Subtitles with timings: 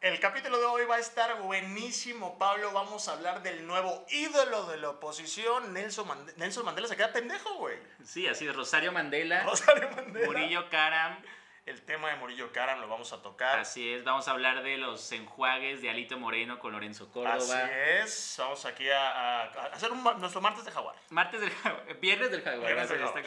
[0.00, 2.70] El capítulo de hoy va a estar buenísimo, Pablo.
[2.72, 6.86] Vamos a hablar del nuevo ídolo de la oposición, Nelson, Mande- Nelson Mandela.
[6.86, 7.76] Se queda pendejo, güey.
[8.04, 10.26] Sí, así es, Rosario Mandela, Rosario Mandela.
[10.26, 11.20] Murillo Karam.
[11.66, 13.58] El tema de Murillo Karam lo vamos a tocar.
[13.58, 17.34] Así es, vamos a hablar de los enjuagues de Alito Moreno con Lorenzo Córdoba.
[17.36, 17.70] Así
[18.00, 18.36] es.
[18.38, 20.94] Vamos aquí a, a- a hacer un nuestro martes de jaguar.
[21.10, 22.66] Martes del Jaguar- Viernes del Jaguar.
[22.66, 23.24] Viernes del Jaguar.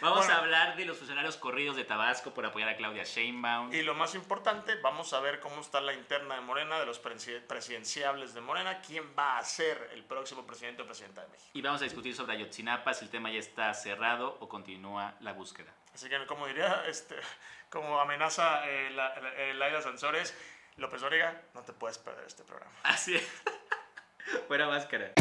[0.00, 0.34] Vamos Bueno.
[0.34, 3.72] a hablar de los funcionarios corridos de Tabasco por apoyar a Claudia Sheinbaum.
[3.72, 7.02] Y lo más importante, vamos a ver cómo está la interna de Morena, de los
[7.02, 11.50] presi- presidenciables de Morena, quién va a ser el próximo presidente o presidenta de México.
[11.54, 15.32] Y vamos a discutir sobre Ayotzinapa, si el tema ya está cerrado o continúa la
[15.32, 15.72] búsqueda.
[15.94, 17.16] Así que, como diría, este,
[17.70, 20.36] como amenaza eh, la, la- eh, Laila Sansores,
[20.76, 22.72] López Origa, no te puedes perder este programa.
[22.82, 23.26] Así es.
[24.46, 25.12] Fuera máscara.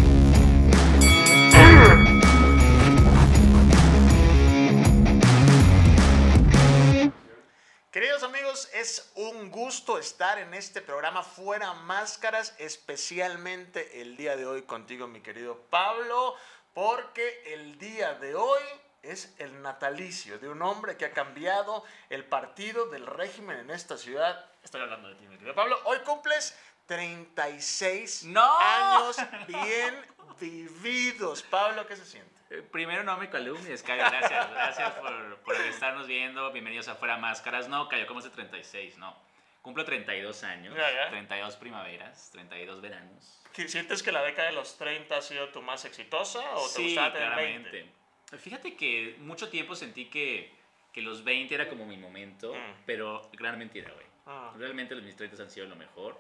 [7.96, 14.46] Queridos amigos, es un gusto estar en este programa Fuera Máscaras, especialmente el día de
[14.46, 16.36] hoy contigo, mi querido Pablo,
[16.74, 18.62] porque el día de hoy
[19.02, 23.98] es el natalicio de un hombre que ha cambiado el partido del régimen en esta
[23.98, 24.46] ciudad.
[24.62, 25.80] Estoy hablando de ti, mi querido Pablo.
[25.86, 26.54] Hoy cumples
[26.88, 28.60] 36 ¡No!
[28.60, 29.16] años
[29.48, 30.06] bien
[30.38, 31.44] vividos.
[31.44, 32.35] Pablo, ¿qué se siente?
[32.50, 34.04] Eh, Primero no me calumnies, Cayo.
[34.10, 36.52] Gracias, gracias por, por estarnos viendo.
[36.52, 37.68] Bienvenidos a Fuera Máscaras.
[37.70, 38.98] No, Cayo, ¿cómo es de 36?
[38.98, 39.16] No.
[39.62, 41.10] Cumplo 32 años, Ya, ya.
[41.10, 43.42] 32 primaveras, 32 veranos.
[43.54, 46.84] ¿Sientes que la década de los 30 ha sido tu más exitosa o te Sí,
[46.88, 47.70] gustaba tener 20?
[47.70, 48.38] claramente.
[48.38, 50.54] Fíjate que mucho tiempo sentí que,
[50.94, 52.84] que los 20 era como mi momento, Mm.
[52.86, 54.06] pero gran mentira, güey.
[54.28, 54.52] Ah.
[54.56, 56.20] Realmente los mis 30 han sido lo mejor.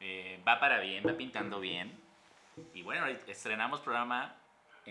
[0.00, 1.98] Eh, va para bien, va pintando bien.
[2.74, 4.34] Y bueno, estrenamos programa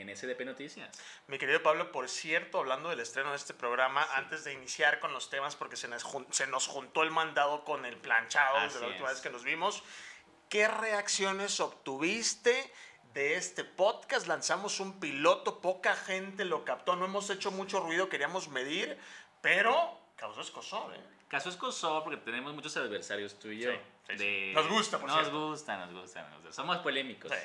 [0.02, 0.90] en SDP Noticias.
[1.28, 5.14] Mi querido Pablo, por cierto, hablando del estreno de este programa, antes de iniciar con
[5.14, 8.80] los temas, porque se nos, se nos juntó el mandado con el planchado desde Así
[8.82, 9.14] la última es.
[9.16, 9.84] vez que nos vimos,
[10.50, 12.72] ¿qué reacciones obtuviste
[13.14, 14.28] de este podcast?
[14.28, 18.98] Lanzamos un piloto, poca gente lo captó, no hemos hecho mucho ruido, queríamos medir,
[19.42, 21.00] pero causó escosor, ¿eh?
[21.28, 23.72] Caso escosor porque tenemos muchos adversarios tú y yo.
[23.72, 23.78] Sí,
[24.08, 24.18] sí, sí.
[24.18, 25.48] de- Nos gusta, por Nos cierto.
[25.50, 26.54] gusta, nos gusta, nos gusta.
[26.54, 27.30] Somos polémicos.
[27.30, 27.38] Sí.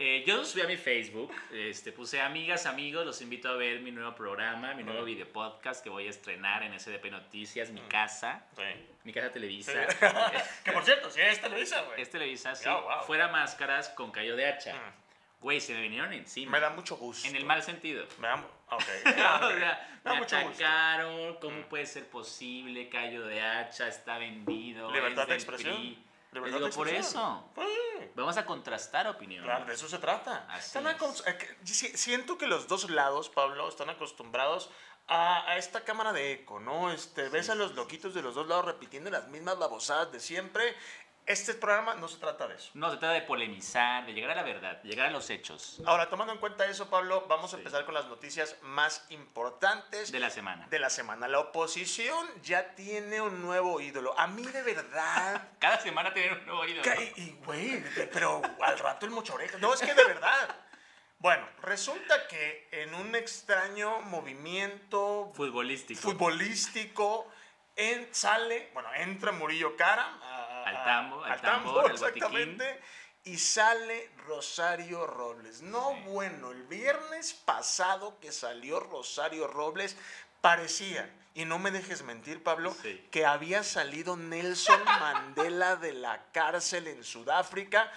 [0.00, 3.92] Eh, yo subí a mi Facebook, este, puse amigas, amigos, los invito a ver mi
[3.92, 8.44] nuevo programa, mi nuevo video podcast que voy a estrenar en SDP Noticias, mi casa,
[8.56, 8.62] Sí.
[9.04, 9.72] mi casa Televisa.
[10.64, 12.02] que por cierto, sí, es Televisa, güey.
[12.02, 12.68] es Televisa, sí.
[12.68, 13.04] Oh, wow.
[13.06, 14.74] Fuera máscaras con callo de hacha.
[15.40, 16.52] Güey, se me vinieron encima.
[16.52, 17.28] Me da mucho gusto.
[17.28, 18.04] En el mal sentido.
[18.18, 18.34] Me da...
[18.70, 18.82] Ok.
[19.06, 20.64] o sea, Me da me mucho gusto.
[20.64, 21.64] atacaron, ¿cómo Mm.
[21.64, 22.88] puede ser posible?
[22.88, 24.90] Callo de hacha está vendido.
[24.90, 25.76] Libertad es de expresión.
[25.76, 26.03] PRI.
[26.40, 27.50] De digo, por eso.
[27.54, 28.10] Sí.
[28.14, 29.46] Vamos a contrastar opiniones.
[29.46, 30.46] Claro, de eso se trata.
[30.48, 30.92] Así Están es.
[31.64, 34.70] siento que los dos lados, Pablo, están acostumbrados
[35.06, 36.92] a, a esta cámara de eco, ¿no?
[36.92, 40.74] Este, ves a los loquitos de los dos lados repitiendo las mismas babosadas de siempre.
[41.26, 42.70] Este programa no se trata de eso.
[42.74, 45.80] No, se trata de polemizar, de llegar a la verdad, de llegar a los hechos
[45.86, 47.60] Ahora, tomando en cuenta eso, Pablo, vamos a Sí.
[47.62, 50.66] empezar con las noticias más importantes de la semana.
[50.68, 51.26] de la semana.
[51.28, 54.18] La oposición ya tiene un nuevo ídolo.
[54.18, 56.82] A mí, de verdad, Cada semana tienen un nuevo ídolo.
[57.16, 59.56] Y, güey, pero al rato el mochoreja.
[59.58, 60.54] No, es que de verdad.
[61.20, 66.02] Bueno, resulta que en un extraño movimiento Futbolístico.
[66.02, 67.26] futbolístico
[67.76, 70.20] en, sale, bueno, entra Murillo Karam
[70.84, 72.80] Al tambo, al al tambor, al exactamente,
[73.24, 75.62] y sale Rosario Robles.
[75.62, 76.02] No, Sí.
[76.08, 79.96] bueno, el viernes pasado que salió Rosario Robles
[80.40, 83.08] parecía, y no me dejes mentir, Pablo, Sí.
[83.10, 87.90] que había salido Nelson Mandela de la cárcel en Sudáfrica,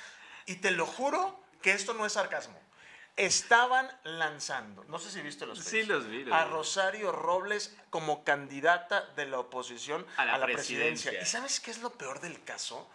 [0.46, 2.58] y te lo juro que esto no es sarcasmo.
[3.18, 6.24] Estaban lanzando, no sé si viste los Sí, los vi.
[6.24, 6.52] los a vi.
[6.52, 11.10] Rosario Robles como candidata de la oposición A la presidencia.
[11.12, 11.22] presidencia.
[11.24, 12.88] ¿Y sabes qué es lo peor del caso?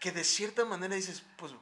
[0.00, 1.52] Que de cierta manera dices, pues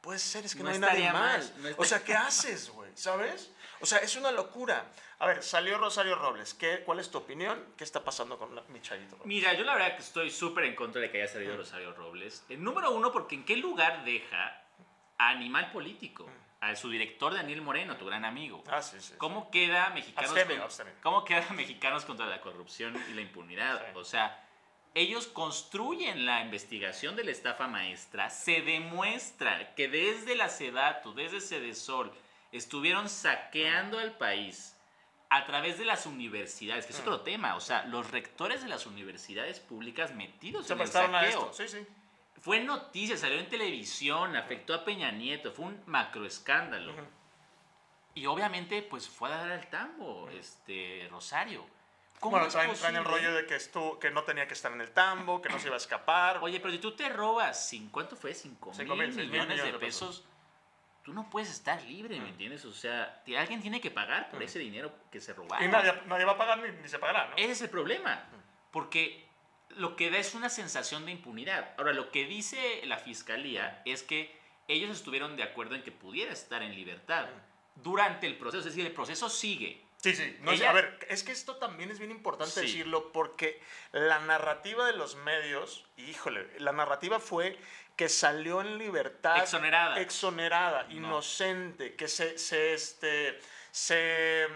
[0.00, 1.52] puede ser, es que no, No hay nadie estaría mal.
[1.58, 2.90] no O sea, ¿qué haces, güey?
[2.94, 3.50] ¿Sabes?
[3.80, 4.86] O sea, es una locura.
[5.18, 6.54] A ver, salió Rosario Robles.
[6.54, 7.62] ¿Qué, ¿Cuál es tu opinión?
[7.76, 9.26] ¿Qué está pasando con la, mi Robles?
[9.26, 12.42] Mira, yo la verdad que estoy súper en contra de que haya salido Rosario Robles.
[12.48, 14.62] El número uno, porque ¿en qué lugar deja
[15.18, 16.26] a Animal Político?
[16.60, 18.64] A su director Daniel Moreno, tu gran amigo.
[18.70, 19.08] Ah, sí, sí.
[19.08, 19.14] sí.
[19.18, 20.88] ¿Cómo queda mexicanos, con-.
[21.02, 23.78] ¿Cómo queda mexicanos contra la corrupción y la impunidad?
[23.80, 23.92] Sí.
[23.94, 24.42] O sea,
[24.94, 31.42] ellos construyen la investigación de la estafa maestra, se demuestra que desde la Sedatu, desde
[31.42, 32.10] Sedesol,
[32.52, 34.74] estuvieron saqueando al país
[35.28, 38.86] a través de las universidades, que es otro tema, o sea, los rectores de las
[38.86, 41.50] universidades públicas metidos Se en el prestaron a saqueo.
[41.50, 41.52] esto.
[41.52, 41.86] Sí, sí.
[42.46, 46.92] Fue noticia, salió en televisión, afectó a Peña Nieto, fue un macroescándalo.
[46.92, 47.02] Ujú.
[48.14, 51.66] Y obviamente, pues fue a dar al tambo, este, Rosario.
[52.20, 54.80] ¿Cómo Bueno, traen, traen el rollo de que, estuvo, que no tenía que estar en
[54.80, 56.38] el tambo, que no se iba a escapar.
[56.40, 58.32] Oye, pero si tú te robas, ¿cuánto fue?
[58.32, 60.24] 5 Cinco mil mil, seis mil millones de millones de pesos.
[61.02, 62.64] Tú no puedes estar libre, ¿me entiendes?
[62.64, 65.66] O sea, alguien tiene que pagar por ese dinero que se robaron.
[65.66, 67.36] y nadie, nadie va a pagar ni, ni se pagará, ¿no?
[67.38, 68.24] Ese es el problema.
[68.70, 69.25] Porque
[69.76, 71.74] lo que da es una sensación de impunidad.
[71.78, 74.34] Ahora, lo que dice la fiscalía es que
[74.68, 77.26] ellos estuvieron de acuerdo en que pudiera estar en libertad
[77.76, 78.58] durante el proceso.
[78.60, 79.82] Es decir, el proceso sigue.
[79.98, 80.36] Sí, sí.
[80.40, 82.60] No, Ella- a ver, es que esto también es bien importante Sí.
[82.60, 83.60] decirlo porque
[83.92, 87.58] la narrativa de los medios, híjole, la narrativa fue
[87.96, 89.38] que salió en libertad.
[89.38, 90.00] Exonerada.
[90.00, 93.38] Exonerada, inocente, que se, se, este,
[93.80, 94.46] se,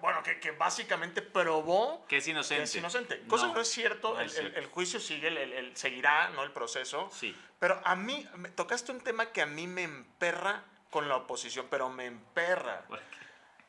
[0.00, 2.60] bueno, que, que básicamente probó Que es inocente.
[2.60, 3.20] que es inocente.
[3.26, 4.58] Cosa que no es cierto, no el, es el- cierto.
[4.60, 5.26] el juicio sigue,
[5.58, 6.44] el, seguirá, ¿no?
[6.44, 7.10] El proceso.
[7.12, 7.36] Sí.
[7.58, 11.66] Pero a mí, me tocaste un tema que a mí me emperra con la oposición,
[11.68, 12.84] pero me emperra.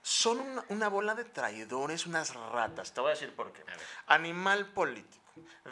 [0.04, 2.94] Son una, una bola de traidores, unas ratas.
[2.94, 3.64] Te voy a decir por qué.
[4.06, 5.19] Animal político.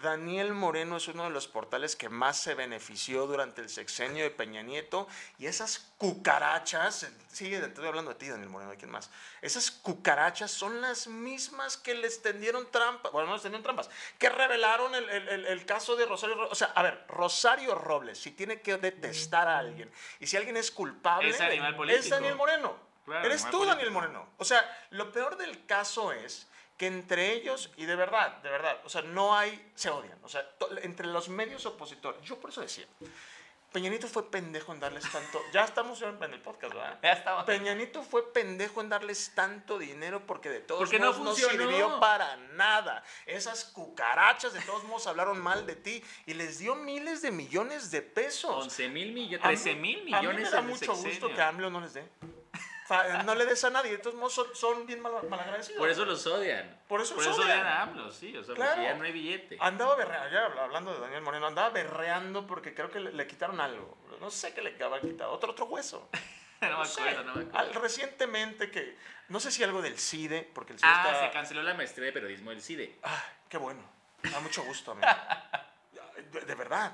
[0.04, 4.30] Daniel Moreno es uno de los portales que más se benefició durante el sexenio de
[4.31, 5.07] Peña Nieto
[5.39, 9.09] y esas cucarachas, sigue, estoy hablando de ti, Daniel Moreno, ¿de quién más?
[9.42, 14.30] Esas cucarachas son las mismas que les tendieron trampas, bueno, no les tendieron trampas, que
[14.30, 16.51] revelaron el, el- caso de Rosario Robles.
[16.51, 20.56] O sea, a ver, Rosario Robles, si tiene que detestar a alguien y si alguien
[20.57, 22.15] es culpable, Es animal es político.
[22.15, 22.77] Daniel Moreno.
[23.06, 23.65] Claro, Eres tú, político.
[23.75, 24.30] Daniel Moreno.
[24.38, 24.62] O sea,
[24.92, 29.01] lo peor del caso es que entre ellos, y de verdad, de verdad, o sea,
[29.01, 30.18] no hay, se odian.
[30.24, 32.85] O sea, to- entre los medios opositores, yo por eso decía,
[33.71, 37.00] Peñanito fue pendejo en darles tanto, ya estamos en el podcast, ¿verdad?
[37.03, 37.45] Ya estaba.
[37.45, 41.51] Peñanito fue pendejo en darles tanto dinero porque de todos Porque no modos no, funcionó.
[41.69, 43.03] sirvió para nada.
[43.25, 47.91] Esas cucarachas de todos modos hablaron mal de ti y les dio miles de millones
[47.91, 48.50] de pesos.
[48.63, 51.09] 11 mil millones, A mí- 13 mil A mí millones me da mucho sexenio.
[51.12, 52.07] gusto que AMLO no les dé.
[53.25, 55.77] No le des a nadie, de todos modos son, son bien mal, malagradecidos.
[55.79, 56.79] Por eso los odian.
[56.87, 57.59] Por eso Por los eso odian.
[57.59, 58.35] odian a AMLO, sí.
[58.37, 58.71] O sea, Claro.
[58.75, 59.57] porque ya no hay billete.
[59.59, 63.27] Andaba berreando, ya habla- hablando de Daniel Moreno, andaba berreando porque creo que le, le
[63.27, 63.97] quitaron algo.
[64.21, 66.09] No sé qué le habían quitado, otro, otro hueso.
[66.61, 67.57] no me acuerdo, no me acuerdo.
[67.59, 68.97] Al- recientemente que,
[69.29, 71.25] no sé si algo del CIDE, porque el CIDE Ah, está...
[71.27, 72.97] se canceló la maestría de periodismo del CIDE.
[73.03, 73.81] Ah, qué bueno.
[74.23, 75.07] Da mucho gusto, amigo.
[76.31, 76.93] De, de verdad.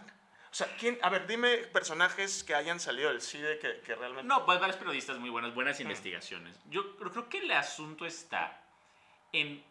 [0.53, 0.99] O sea, ¿quién?
[1.01, 4.27] A ver, dime personajes que hayan salido del CIDE que, que realmente...
[4.27, 6.61] No, varios periodistas muy buenos, buenas investigaciones.
[6.69, 8.63] Yo creo que el asunto está
[9.31, 9.63] en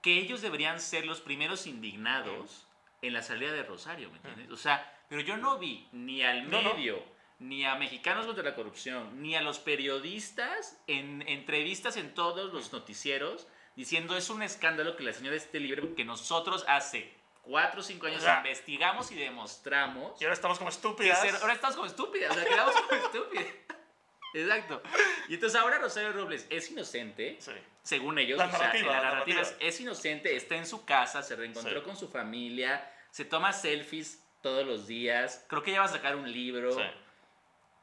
[0.00, 2.68] que ellos deberían ser los primeros indignados
[3.02, 4.52] en la salida de Rosario, ¿me entiendes?
[4.52, 6.74] O sea, pero yo no vi ni al No, no.
[6.74, 7.02] medio,
[7.40, 12.72] ni a Mexicanos contra la Corrupción, ni a los periodistas en entrevistas en todos los
[12.72, 17.82] noticieros diciendo es un escándalo que la señora esté libre porque nosotros hace cuatro o
[17.82, 21.20] cinco años investigamos y demostramos Y ahora estamos como estúpidas.
[21.20, 23.46] ser- ahora estamos como estúpidas, o sea, quedamos como estúpidas.
[24.34, 24.82] Exacto.
[25.28, 27.52] Y entonces ahora Rosario Robles es inocente, Sí.
[27.82, 29.68] según ellos, La o sea, en la la narrativa es, narrativa.
[29.68, 31.84] es inocente, está en su casa, se reencontró Sí.
[31.84, 36.14] con su familia, se toma selfies todos los días, creo que ya va a sacar
[36.14, 36.72] un libro.
[36.72, 36.82] Sí.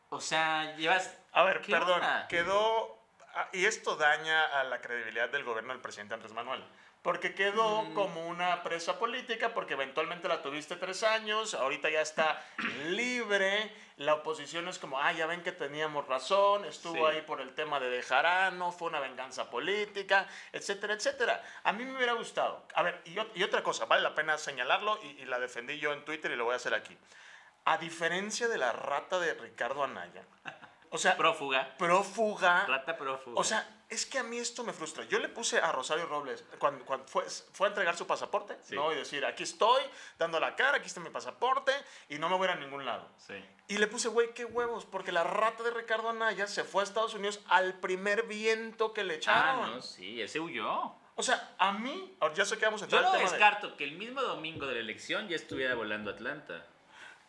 [0.09, 1.17] O sea, llevas...
[1.33, 2.27] A ver, ¿Qué perdón, onda?
[2.29, 2.97] quedó...
[3.35, 6.63] ah, Y esto daña a la credibilidad del gobierno del presidente Andrés Manuel.
[7.07, 7.93] Porque quedó Mm.
[7.93, 12.43] como una presa política, porque eventualmente la tuviste tres años, ahorita ya está
[12.87, 17.15] libre, la oposición es como, ah, ya ven que teníamos razón, estuvo Sí.
[17.15, 21.41] ahí por el tema de Bejarano, fue una venganza política, etcétera, etcétera.
[21.63, 22.67] A mí me hubiera gustado.
[22.75, 25.93] A ver, y, y otra cosa, vale la pena señalarlo, y, y la defendí yo
[25.93, 26.97] en Twitter y lo voy a hacer aquí.
[27.63, 30.23] A diferencia de la rata de Ricardo Anaya,
[30.91, 32.65] o sea, Prófuga, prófuga.
[32.65, 33.39] rata prófuga.
[33.39, 35.05] O sea, es que a mí esto me frustra.
[35.05, 38.75] Yo le puse a Rosario Robles cuando, cuando fue, fue a entregar su pasaporte, Sí.
[38.75, 38.91] ¿no?
[38.91, 39.81] Y decir, aquí estoy,
[40.17, 41.71] dando la cara, aquí está mi pasaporte
[42.09, 43.09] y no me voy a ir a ningún lado.
[43.17, 43.33] sí.
[43.69, 46.85] Y le puse, güey, qué huevos, porque la rata de Ricardo Anaya se fue a
[46.85, 49.75] Estados Unidos al primer viento que le Ah, echaron.
[49.75, 50.95] no, sí, ese huyó.
[51.15, 53.29] O sea, a mí, ahora ya sé que vamos a Yo entrar no al tema
[53.29, 56.65] de- descarto que el mismo domingo de la elección ya estuviera volando a Atlanta.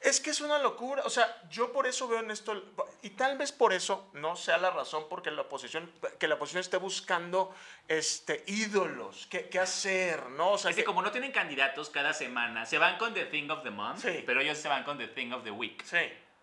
[0.01, 1.03] Es que es una locura.
[1.05, 2.55] O sea, yo por eso veo en esto,
[3.03, 5.91] y tal vez por eso no sea la razón porque la oposición,
[6.21, 7.53] que la oposición esté buscando
[7.89, 10.53] este, ídolos, qué, qué hacer, ¿no?
[10.53, 13.25] O sea, Es que que- como no tienen candidatos cada semana, se van con The
[13.27, 14.23] Thing of the Month, Sí.
[14.25, 15.83] pero ellos se van con The Thing of the Week.
[15.85, 15.99] Sí,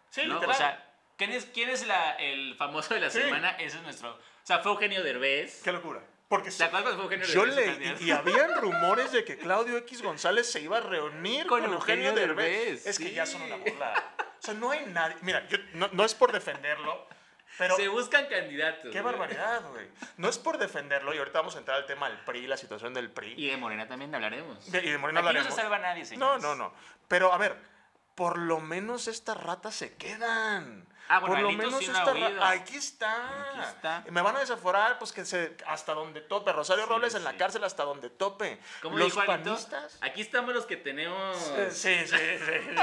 [0.10, 0.40] sí, ¿no?
[0.40, 3.22] O sea, ¿quién es, quién es la- el famoso de la Sí.
[3.22, 3.52] semana?
[3.52, 4.12] Ese es nuestro.
[4.12, 5.62] O sea, fue Eugenio Derbez.
[5.64, 6.02] qué locura.
[6.28, 9.78] Porque ¿Te acuerdas cuando fue Eugenio yo leí, y, y habían rumores de que Claudio
[9.78, 12.46] X González se iba a reunir con, Con Eugenio, Eugenio Derbez.
[12.84, 13.94] Derbez, Es que ya son una burla.
[14.20, 15.16] O sea, no hay nadie.
[15.22, 17.08] Mira, yo, no, no es por defenderlo,
[17.60, 17.76] pero.
[17.76, 18.92] se buscan candidatos.
[18.92, 19.14] Qué güey.
[19.14, 19.88] barbaridad, güey.
[20.18, 22.94] No es por defenderlo, y ahorita vamos a entrar al tema del PRI, la situación
[22.96, 23.36] del PRI.
[23.38, 24.72] Y de Morena también hablaremos.
[24.72, 25.56] De- y de Morena Aquí no hablaremos.
[25.56, 26.42] se salva nadie, No, señores.
[26.44, 26.74] no, no.
[27.08, 27.56] Pero a ver,
[28.16, 30.88] por lo menos estas ratas se quedan.
[31.08, 33.50] Ah, bueno, por lo menos sí esta ra- aquí está.
[33.52, 34.04] Aquí está.
[34.10, 36.52] Me van a desaforar, pues que se hasta donde tope.
[36.52, 38.60] Rosario Sí, Robles en la cárcel hasta donde tope.
[38.82, 39.98] ¿Cómo los dijo panistas.
[40.02, 41.38] Aquí estamos los que tenemos.
[41.72, 42.76] Sí, sí, sí.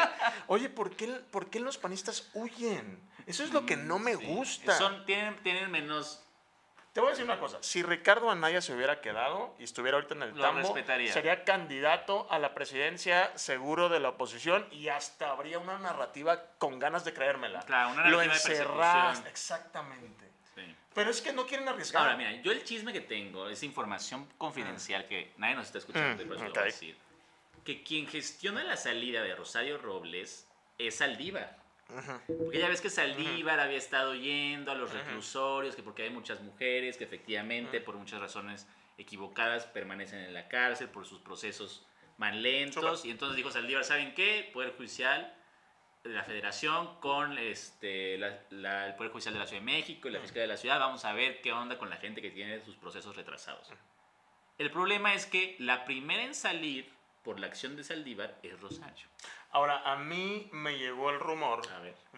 [0.46, 3.00] Oye, ¿por qué, ¿por qué los panistas huyen?
[3.26, 4.76] Eso es lo que no me gusta.
[4.76, 6.24] Son, tienen, tienen menos.
[6.92, 7.56] Te voy a decir una cosa.
[7.62, 11.10] Si Ricardo Anaya se hubiera quedado y estuviera ahorita en el Lo tambo, respetaría.
[11.12, 16.78] sería candidato a la presidencia seguro de la oposición y hasta habría una narrativa con
[16.78, 17.60] ganas de creérmela.
[17.60, 20.30] Claro, una Lo narrativa encerras, exactamente.
[20.54, 20.76] Sí.
[20.94, 22.02] Pero es que no quieren arriesgar.
[22.02, 26.22] Ahora, mira, yo el chisme que tengo es información confidencial que nadie nos está escuchando,
[26.22, 26.96] Mm, y por eso lo voy a decir.
[27.64, 30.46] Que quien gestiona la salida de Rosario Robles
[30.76, 31.00] es
[32.00, 32.22] Saldívar.
[32.26, 36.40] Porque ya ves que Saldívar había estado yendo a los reclusorios, que porque hay muchas
[36.40, 38.66] mujeres que efectivamente, por muchas razones
[38.98, 41.84] equivocadas, permanecen en la cárcel por sus procesos
[42.18, 43.04] van lentos.
[43.04, 44.48] Y entonces dijo Saldívar, ¿saben qué?
[44.52, 45.34] Poder Judicial
[46.04, 50.08] de la Federación con este, la- la- el Poder Judicial de la Ciudad de México
[50.08, 52.30] y la Fiscalía de la Ciudad, vamos a ver qué onda con la gente que
[52.30, 53.68] tiene sus procesos retrasados.
[54.58, 56.92] El problema es que la primera en salir
[57.24, 59.06] por la acción de Saldívar es Rosario.
[59.52, 61.62] Ahora, a mí me llegó el rumor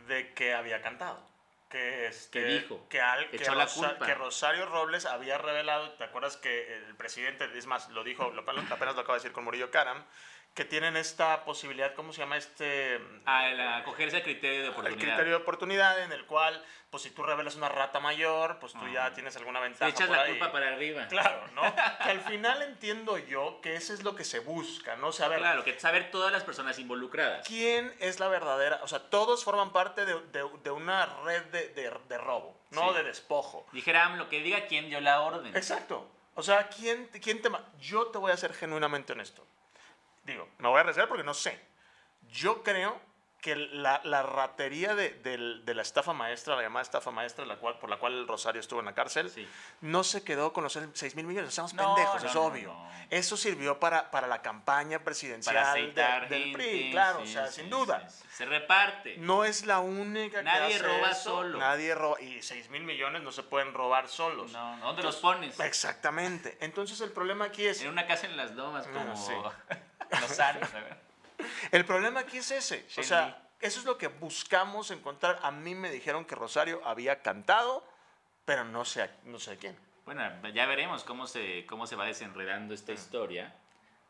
[0.06, 1.20] de que había cantado.
[1.68, 2.86] Que, este, ¿Qué dijo?
[2.88, 4.06] Que, al- que Echó la Rosa- culpa.
[4.06, 8.42] que Rosario Robles había revelado, ¿te acuerdas que el presidente, es más, lo dijo, lo,
[8.42, 10.04] apenas lo acaba de decir con Murillo Karam,
[10.54, 13.00] que tienen esta posibilidad, ¿cómo se llama este?
[13.24, 15.00] Al acogerse al criterio de el oportunidad.
[15.08, 18.86] criterio de oportunidad en el cual, pues si tú revelas una rata mayor, pues tú
[18.92, 20.30] ya tienes alguna Te ventaja echas por la ahí.
[20.30, 21.08] culpa para arriba.
[21.08, 21.62] Claro, ¿no?
[22.04, 25.10] que al final entiendo yo que eso es lo que se busca, ¿no?
[25.10, 27.44] Ver, Claro, que saber todas las personas involucradas.
[27.48, 28.78] ¿quién es la verdadera?
[28.84, 32.94] O sea, todos forman parte de, de- de una red de, robo, no Sí.
[32.98, 33.66] de despojo.
[33.72, 35.56] Dijera AMLO, que diga quién dio la orden.
[35.56, 36.08] Exacto.
[36.36, 37.50] O sea, ¿quién, quién te...
[37.80, 39.44] Yo te voy a ser genuinamente honesto.
[40.24, 41.60] Digo, me voy a arriesgar porque no sé.
[42.30, 43.00] Yo creo
[43.42, 47.56] que la, la ratería de, del- de la estafa maestra, la llamada estafa maestra, la
[47.56, 49.46] cual, por la cual el Rosario estuvo en la cárcel, Sí.
[49.82, 51.50] no se quedó con los 6 mil millones.
[51.50, 52.72] Estamos No, pendejos, no, es no, obvio.
[52.72, 52.90] no.
[53.10, 57.48] Eso sirvió para, para la campaña presidencial Para de- del PRI, claro, o sí, sea,
[57.48, 58.08] sí, sin duda.
[58.32, 59.18] Se reparte.
[59.18, 61.22] No es la única que Nadie hace roba eso.
[61.22, 61.58] solo.
[61.58, 62.18] Nadie roba.
[62.22, 64.52] Y 6 mil millones no se pueden robar solos.
[64.52, 65.60] No, no, ¿dónde los pones?
[65.60, 66.56] Exactamente.
[66.62, 67.82] Entonces el problema aquí es...
[67.82, 69.14] En una casa en las lomas, como
[70.20, 70.94] Lozano, ¿sabes?
[71.72, 72.86] El problema aquí es ese.
[72.98, 75.38] O sea, eso es lo que buscamos encontrar.
[75.42, 77.86] A mí me dijeron que Rosario había cantado,
[78.44, 79.76] pero no sé, a- no sé a quién.
[80.04, 83.54] Bueno, ya veremos cómo se, cómo se va desenredando esta historia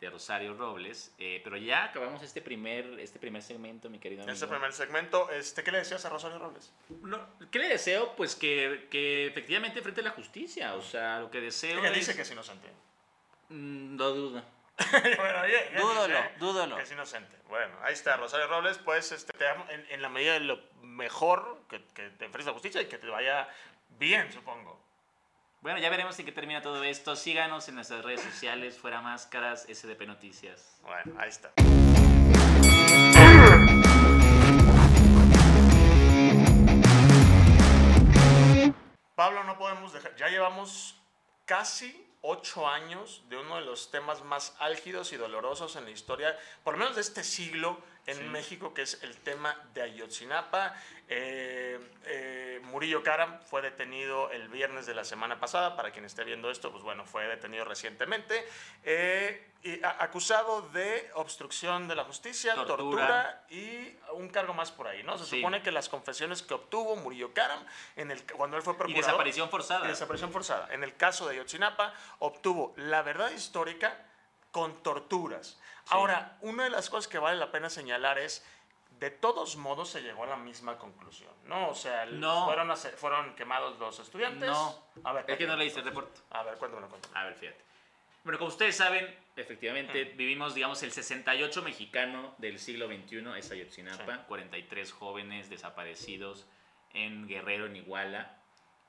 [0.00, 1.12] de Rosario Robles.
[1.18, 4.34] eh, pero ya acabamos este primer, este primer segmento, mi querido En amigo.
[4.44, 6.72] este primer segmento, este, ¿qué le decías a Rosario Robles?
[7.02, 7.18] No,
[7.50, 8.14] ¿Qué le deseo?
[8.16, 10.74] Pues que, que efectivamente enfrente la justicia.
[10.74, 11.94] O sea, lo que deseo Ella es...
[11.94, 12.68] dice que es inocente.
[13.50, 14.42] Mm, no dudo.
[15.16, 15.42] bueno,
[15.76, 16.76] Dúdalo, dice dúdalo.
[16.76, 17.36] Que es inocente.
[17.48, 20.58] Bueno, ahí está, Rosario Robles, pues este, te damos en, en la medida de lo
[20.82, 23.48] mejor que, que te enfrentes a la justicia y que te vaya
[23.90, 24.82] bien, supongo.
[25.64, 27.16] Bueno, ya veremos en qué termina todo esto.
[27.16, 30.78] Síganos en nuestras redes sociales, Fuera Máscaras, SDP Noticias.
[30.82, 31.52] Bueno, ahí está.
[39.14, 40.14] Pablo, no podemos dejar.
[40.16, 41.00] Ya llevamos
[41.46, 46.38] casi ocho años de uno de los temas más álgidos y dolorosos en la historia,
[46.62, 48.24] por lo menos de este siglo en Sí.
[48.24, 50.74] México, que es el tema de Ayotzinapa.
[51.08, 55.76] Eh, eh, Murillo Karam fue detenido el viernes de la semana pasada.
[55.76, 58.44] Para quien esté viendo esto, pues bueno, fue detenido recientemente.
[58.84, 62.76] eh, y a- acusado de obstrucción de la justicia, tortura.
[62.76, 63.44] Tortura.
[63.48, 65.16] y un cargo más por ahí, ¿no?
[65.16, 65.36] Se Sí.
[65.36, 67.64] supone que las confesiones que obtuvo Murillo Karam
[67.96, 69.04] en el, cuando él fue Y procurador...
[69.06, 69.84] desaparición forzada.
[69.86, 70.68] Y desaparición forzada.
[70.74, 73.96] En el caso de Ayotzinapa, obtuvo la verdad histórica
[74.54, 75.58] con torturas.
[75.88, 78.46] Ahora, una de las cosas que vale la pena señalar es,
[79.00, 81.70] de todos modos se llegó a la misma conclusión, ¿no?
[81.70, 82.48] O sea, No.
[82.96, 84.48] fueron, quemados los estudiantes.
[84.48, 84.80] No.
[85.02, 86.20] A ver, Es que no leíste el reporte.
[86.30, 87.20] A ver, cuéntamelo, cuéntamelo.
[87.20, 87.64] A ver, fíjate.
[88.22, 94.14] Bueno, como ustedes saben, efectivamente, vivimos, digamos, el 68 mexicano del siglo XXI, es Ayotzinapa,
[94.18, 94.20] Sí.
[94.28, 96.46] 43 jóvenes desaparecidos
[96.92, 98.38] en Guerrero, en Iguala.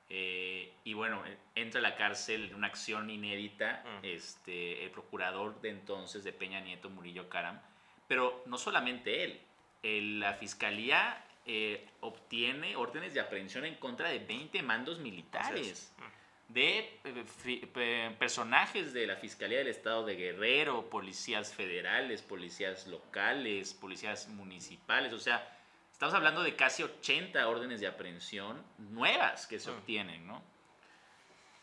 [0.09, 4.05] Eh, y bueno, eh, entra a la cárcel en una acción inédita Mm.
[4.05, 7.59] este, el procurador de entonces de Peña Nieto, Murillo Caram.
[8.07, 9.41] Pero no solamente él,
[9.83, 15.93] el- la fiscalía eh, obtiene órdenes de aprehensión en contra de 20 mandos militares
[16.47, 24.27] de eh, personajes de la Fiscalía del Estado de Guerrero, policías federales, policías locales, policías
[24.29, 25.54] municipales, o sea,
[25.96, 29.75] estamos hablando de casi 80 órdenes de aprehensión nuevas que se Mm.
[29.75, 30.44] obtienen, ¿no?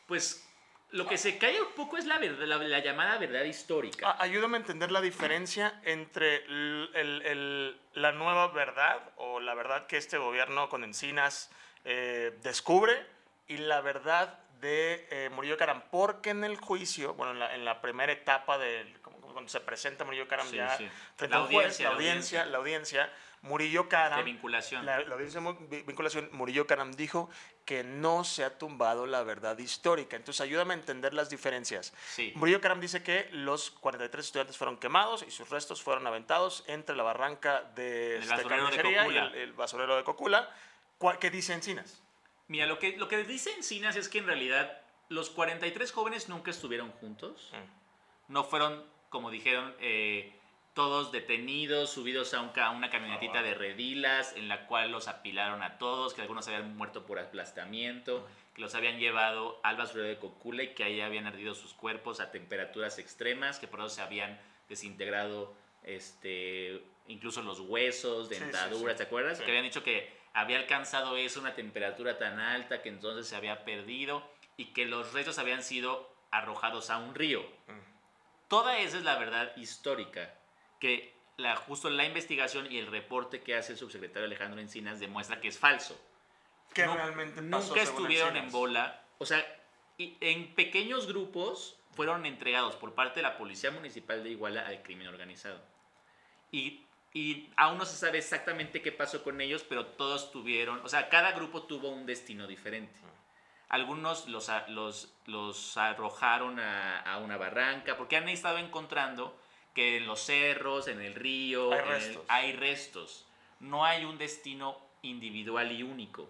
[0.06, 0.48] Pues
[0.90, 4.08] lo que se cae un poco es la, verdad- la, la llamada verdad histórica.
[4.10, 9.52] Ah, ayúdame a entender la diferencia entre el- el- el- la nueva verdad o la
[9.54, 11.50] verdad que este gobierno con Encinas
[11.84, 13.04] eh, descubre
[13.48, 17.64] y la verdad de eh, Murillo Caram, porque en el juicio, bueno, en la, en
[17.64, 20.88] la primera etapa del, cuando se presenta Murillo Caram Sí, ya sí.
[21.16, 22.52] frente La a un juez, audiencia, la la audiencia, audiencia.
[22.52, 24.86] la audiencia, Murillo Caram De vinculación.
[24.86, 27.28] la, la audiencia de vinculación, Murillo Caram dijo
[27.64, 30.16] que no se ha tumbado la verdad histórica.
[30.16, 31.92] Entonces, ayúdame a entender las diferencias.
[32.08, 32.32] Sí.
[32.36, 36.94] Murillo Caram dice que los 43 estudiantes fueron quemados y sus restos fueron aventados entre
[36.96, 40.48] la barranca de El basurero de y el, el basurero de Cocula.
[40.98, 42.00] ¿Cuál- ¿Qué dice Encinas?
[42.48, 46.50] Mira, lo que, lo que dice Encinas es que en realidad los 43 jóvenes nunca
[46.52, 47.50] estuvieron juntos.
[48.28, 50.32] No fueron, como dijeron, eh,
[50.74, 55.62] todos detenidos, subidos a, un ca- una camionetita de redilas en la cual los apilaron
[55.62, 60.18] a todos, que algunos habían muerto por aplastamiento, que los habían llevado al basurero de
[60.18, 64.00] Cocula y que ahí habían ardido sus cuerpos a temperaturas extremas, que por eso se
[64.02, 68.98] habían desintegrado este, incluso los huesos, Sí, sí, dentaduras, sí.
[68.98, 69.38] ¿te acuerdas?
[69.40, 73.64] Que habían dicho que había alcanzado eso, una temperatura tan alta que entonces se había
[73.66, 74.22] perdido
[74.56, 77.44] y que los restos habían sido arrojados a un río.
[78.48, 80.32] Toda esa es la verdad histórica,
[80.82, 85.40] que la, justo la investigación y el reporte que hace el subsecretario Alejandro Encinas demuestra
[85.40, 85.96] que es falso.
[86.74, 89.00] ¿Qué No- realmente pasó Nunca estuvieron en bola.
[89.18, 89.46] O sea,
[89.96, 94.82] y en pequeños grupos fueron entregados por parte de la Policía Municipal de Iguala al
[94.82, 95.62] crimen organizado.
[96.50, 96.84] Y,
[97.14, 101.08] y aún no se sabe exactamente qué pasó con ellos, pero todos tuvieron, o sea,
[101.08, 102.98] cada grupo tuvo un destino diferente.
[103.68, 109.38] Algunos los, los, los arrojaron a, a una barranca, porque han estado encontrando
[109.74, 112.24] que en los cerros, en el río, Hay en el- restos.
[112.28, 113.26] hay restos.
[113.60, 116.28] No hay un destino individual y único.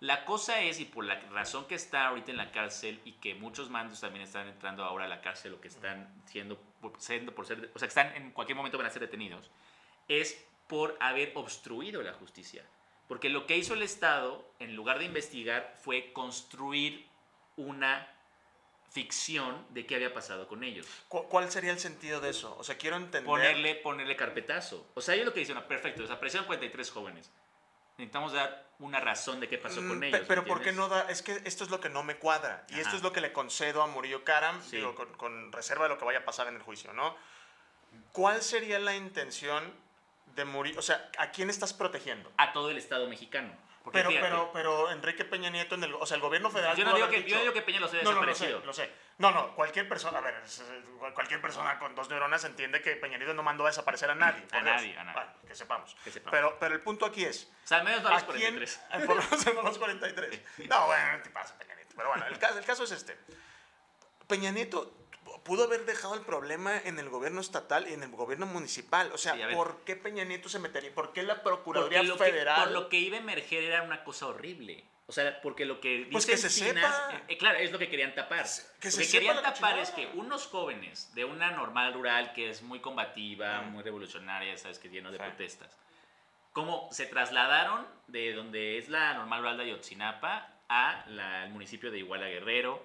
[0.00, 3.34] La cosa es, y por la razón que está ahorita en la cárcel y que
[3.34, 7.34] muchos mandos también están entrando ahora a la cárcel o que están siendo por, siendo
[7.34, 9.50] por ser, o sea, que están en cualquier momento van a ser detenidos,
[10.08, 12.62] es por haber obstruido la justicia.
[13.08, 17.06] Porque lo que hizo el Estado, en lugar de investigar, fue construir
[17.56, 18.06] una
[19.00, 20.86] ficción de qué había pasado con ellos.
[21.08, 22.56] ¿Cu- ¿Cuál sería el sentido de eso?
[22.58, 23.26] O sea, quiero entender...
[23.26, 24.86] Ponerle, ponerle carpetazo.
[24.94, 27.30] O sea, ellos lo que dicen, "Ah, perfecto, desaparecieron 43 jóvenes.
[27.98, 30.20] Necesitamos dar una razón de qué pasó Mm, con pe- ellos.
[30.26, 31.02] Pero ¿me ¿por qué no da?
[31.10, 32.64] Es que esto es lo que no me cuadra.
[32.70, 32.96] Y esto Ajá.
[32.96, 34.76] es lo que le concedo a Murillo Karam, Sí.
[34.76, 37.14] digo, con, con reserva de lo que vaya a pasar en el juicio, ¿no?
[38.12, 39.62] ¿Cuál sería la intención
[40.34, 40.78] de Murillo?
[40.78, 42.32] O sea, ¿a quién estás protegiendo?
[42.38, 43.52] A todo el Estado mexicano.
[43.86, 46.76] Porque Pero, fíjate, pero, pero Enrique Peña Nieto, en el, o sea, el gobierno federal...
[46.76, 48.34] yo no digo que, yo no dicho- digo que Peña los haya No, no, lo
[48.34, 48.66] sé, desaparecido.
[48.66, 48.92] lo sé.
[49.18, 50.42] No, no, cualquier persona, a ver,
[51.14, 54.44] cualquier persona con dos neuronas entiende que Peña Nieto no mandó a desaparecer a nadie.
[54.50, 54.64] A Dios.
[54.64, 55.20] nadie, a nadie.
[55.20, 55.94] Bueno, que sepamos.
[56.02, 56.32] Que sepamos.
[56.36, 58.54] Pero, pero el punto aquí es, O sea, al menos no a los ¿A quién?
[58.56, 58.80] 43.
[58.90, 60.42] Ah, Por lo menos no los 43.
[60.68, 61.94] No, bueno, te pasa, Peña Nieto.
[61.96, 63.16] Pero bueno, el caso, el caso es este.
[64.26, 65.05] Peña Nieto
[65.46, 69.10] pudo haber dejado el problema en el gobierno estatal y en el gobierno municipal.
[69.12, 69.54] O sea, Sí.
[69.54, 70.94] ¿por qué Peña Nieto se metería?
[70.94, 72.64] ¿Por qué la Procuraduría lo que- Federal?
[72.64, 74.84] por lo que iba a emerger era una cosa horrible.
[75.08, 77.10] O sea, porque lo que dice Pues que se sepa.
[77.12, 78.44] eh, eh, claro, es lo que querían tapar.
[78.80, 82.62] Que lo que querían tapar es que unos jóvenes de una normal rural que es
[82.62, 83.70] muy combativa, Mm.
[83.70, 85.22] muy revolucionaria, sabes que lleno de Sí.
[85.24, 85.78] protestas,
[86.52, 91.92] cómo se trasladaron de donde es la normal rural de Ayotzinapa a la- al municipio
[91.92, 92.84] de Iguala Guerrero,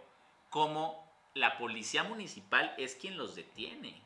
[0.51, 4.01] cómo la policía municipal es quien los detiene.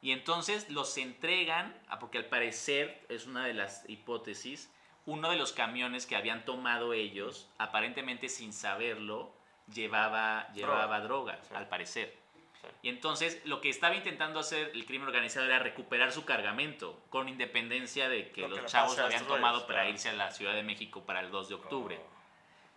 [0.00, 4.70] Y entonces los entregan, ah, porque al parecer es una de las hipótesis,
[5.06, 9.32] uno de los camiones que habían tomado ellos, aparentemente sin saberlo,
[9.72, 11.54] llevaba, llevaba droga, Sí.
[11.54, 12.14] al parecer.
[12.60, 12.68] Sí.
[12.82, 17.28] Y entonces lo que estaba intentando hacer el crimen organizado era recuperar su cargamento, con
[17.28, 19.90] independencia de que Lo que los chavos lo habían tomado para claro.
[19.90, 22.00] irse a la Ciudad de México para el 2 de octubre.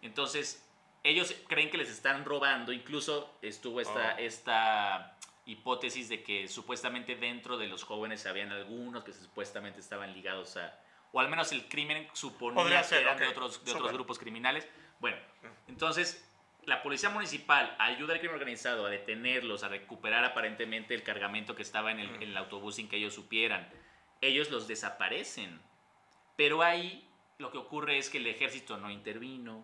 [0.01, 0.66] Entonces,
[1.07, 2.71] ellos creen que les están robando.
[2.71, 4.19] Incluso estuvo esta, Oh.
[4.19, 10.57] esta hipótesis de que supuestamente dentro de los jóvenes habían algunos que supuestamente estaban ligados
[10.57, 10.77] a.
[11.13, 14.19] O al menos el crimen suponía Podría que ser, eran de otros, de otros grupos
[14.19, 14.67] criminales.
[14.99, 15.17] Bueno,
[15.67, 16.29] entonces
[16.65, 21.61] la policía municipal ayuda al crimen organizado a detenerlos, a recuperar aparentemente el cargamento que
[21.61, 23.69] estaba en el, en el autobús sin que ellos supieran.
[24.19, 25.61] Ellos los desaparecen.
[26.35, 29.63] Pero ahí lo que ocurre es que el ejército no intervino,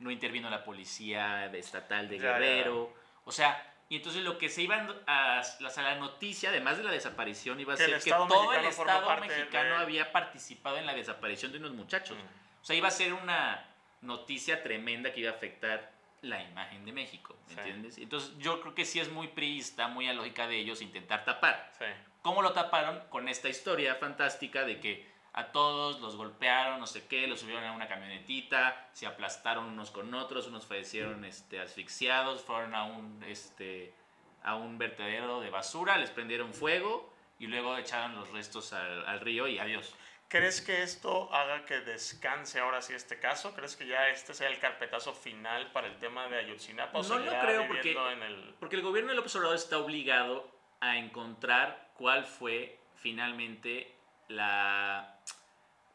[0.00, 2.38] no intervino la policía estatal de Ya, ya.
[2.38, 2.92] Guerrero.
[3.24, 6.90] O sea, y entonces lo que se iba a, a la noticia, además de la
[6.90, 10.94] desaparición, iba a Que ser que todo el Estado mexicano de- había participado en la
[10.94, 12.16] desaparición de unos muchachos.
[12.16, 12.62] Mm.
[12.62, 13.66] O sea, iba a ser una
[14.00, 17.58] noticia tremenda que iba a afectar la imagen de México, ¿me Sí.
[17.60, 17.98] entiendes?
[17.98, 21.70] Entonces yo creo que sí es muy priista, muy a lógica de ellos intentar tapar.
[21.78, 21.86] Sí.
[22.22, 23.02] ¿Cómo lo taparon?
[23.08, 27.64] Con esta historia fantástica de que a todos los golpearon, no sé qué, los subieron
[27.64, 33.22] a una camionetita, se aplastaron unos con otros, unos fallecieron este, asfixiados, fueron a un,
[33.24, 33.94] este,
[34.42, 39.20] a un vertedero de basura, les prendieron fuego y luego echaron los restos al, al
[39.20, 39.94] río y adiós.
[40.30, 43.52] ¿Crees que esto haga que descanse ahora sí este caso?
[43.52, 46.96] ¿Crees que ya este sea el carpetazo final para el tema de Ayotzinapa?
[46.96, 48.54] ¿O No lo creo, el...
[48.60, 53.92] Porque el gobierno de López Obrador está obligado a encontrar cuál fue finalmente
[54.28, 55.19] la,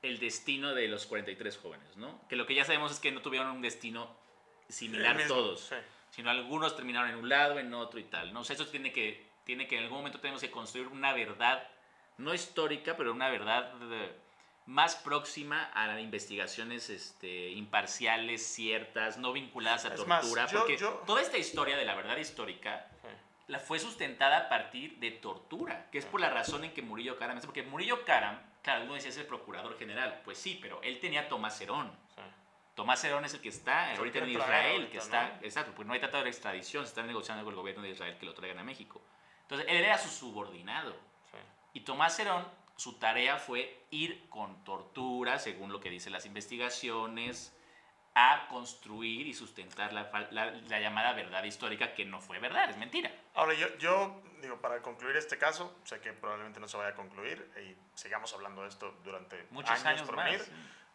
[0.08, 2.20] el destino de los 43 jóvenes, ¿no?
[2.30, 4.10] Que lo que ya sabemos es que no tuvieron un destino
[4.70, 5.76] similar mismo, todos, sí.
[6.12, 8.42] sino algunos terminaron en un lado, en otro y tal, ¿no?
[8.42, 11.68] O sea, eso tiene que, tiene que en algún momento tenemos que construir una verdad,
[12.18, 14.16] no histórica, pero una verdad eh,
[14.66, 20.60] más próxima a las investigaciones este, imparciales, ciertas, no vinculadas a Es más, tortura, yo-
[20.60, 23.08] porque yo- toda esta historia de la verdad histórica Sí.
[23.48, 27.18] la fue sustentada a partir de tortura, que es por la razón en que Murillo
[27.20, 31.00] Karam, porque Murillo Karam, claro, uno decía es el procurador general, pues sí, pero él
[31.00, 31.90] tenía a Tomás Herón.
[32.16, 32.22] Sí.
[32.76, 35.46] Tomás Herón es el que está el ahorita en Israel, ahorita, que está, ¿no?
[35.46, 38.18] exacto, pues no hay tratado de extradición, se están negociando con el gobierno de Israel
[38.20, 39.02] que lo traigan a México.
[39.44, 40.92] Entonces, él era su subordinado.
[41.32, 41.38] Sí.
[41.74, 47.56] Y Tomás Herón, su tarea fue ir con tortura, según lo que dicen las investigaciones,
[48.16, 52.70] a construir y sustentar la, fal- la- la llamada verdad histórica, que no fue verdad,
[52.70, 53.12] es mentira.
[53.36, 56.96] Ahora, yo, yo digo, para concluir este caso, sé que probablemente no se vaya a
[56.96, 60.26] concluir y sigamos hablando de esto durante Muchos años, por más.
[60.26, 60.46] venir.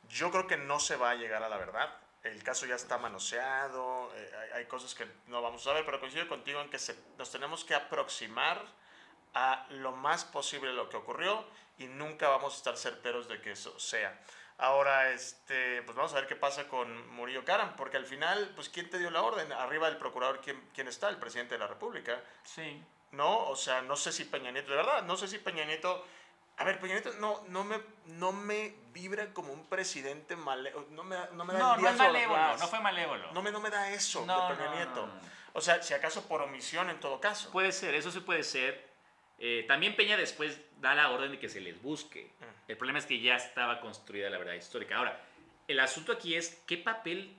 [0.09, 1.89] Yo creo que no se va a llegar a la verdad.
[2.23, 6.01] El caso ya está manoseado, eh, hay, hay cosas que no vamos a ver, pero
[6.01, 8.61] coincido contigo en que se- nos tenemos que aproximar
[9.35, 11.45] a lo más posible lo que ocurrió
[11.79, 14.19] y nunca vamos a estar certeros de que eso sea.
[14.59, 18.69] Ahora, este, pues vamos a ver qué pasa con Murillo Karam, porque al final, pues
[18.69, 19.51] ¿quién te dio la orden?
[19.53, 21.09] Arriba del procurador, ¿quién, quién está?
[21.09, 22.21] El presidente de la República.
[22.45, 22.83] Sí.
[23.13, 23.49] ¿No?
[23.49, 26.07] O sea, no sé si Peña Nieto, de verdad, no sé si Peña Nieto...
[26.57, 30.73] A ver, Peña Nieto no, no, me, no me vibra como un presidente male...
[30.91, 33.33] No me, no me da No, no es malévolo, no fue malévolo.
[33.33, 35.09] No me, no me da eso No, de Peña Nieto.
[35.53, 37.51] O sea, si acaso por omisión en todo caso.
[37.51, 38.89] Puede ser, eso sí puede ser.
[39.39, 42.31] Eh, también Peña después da la orden de que se les busque.
[42.39, 42.71] Mm.
[42.71, 44.99] El problema es que ya estaba construida la verdad histórica.
[44.99, 45.19] Ahora,
[45.67, 47.35] el asunto aquí es qué papel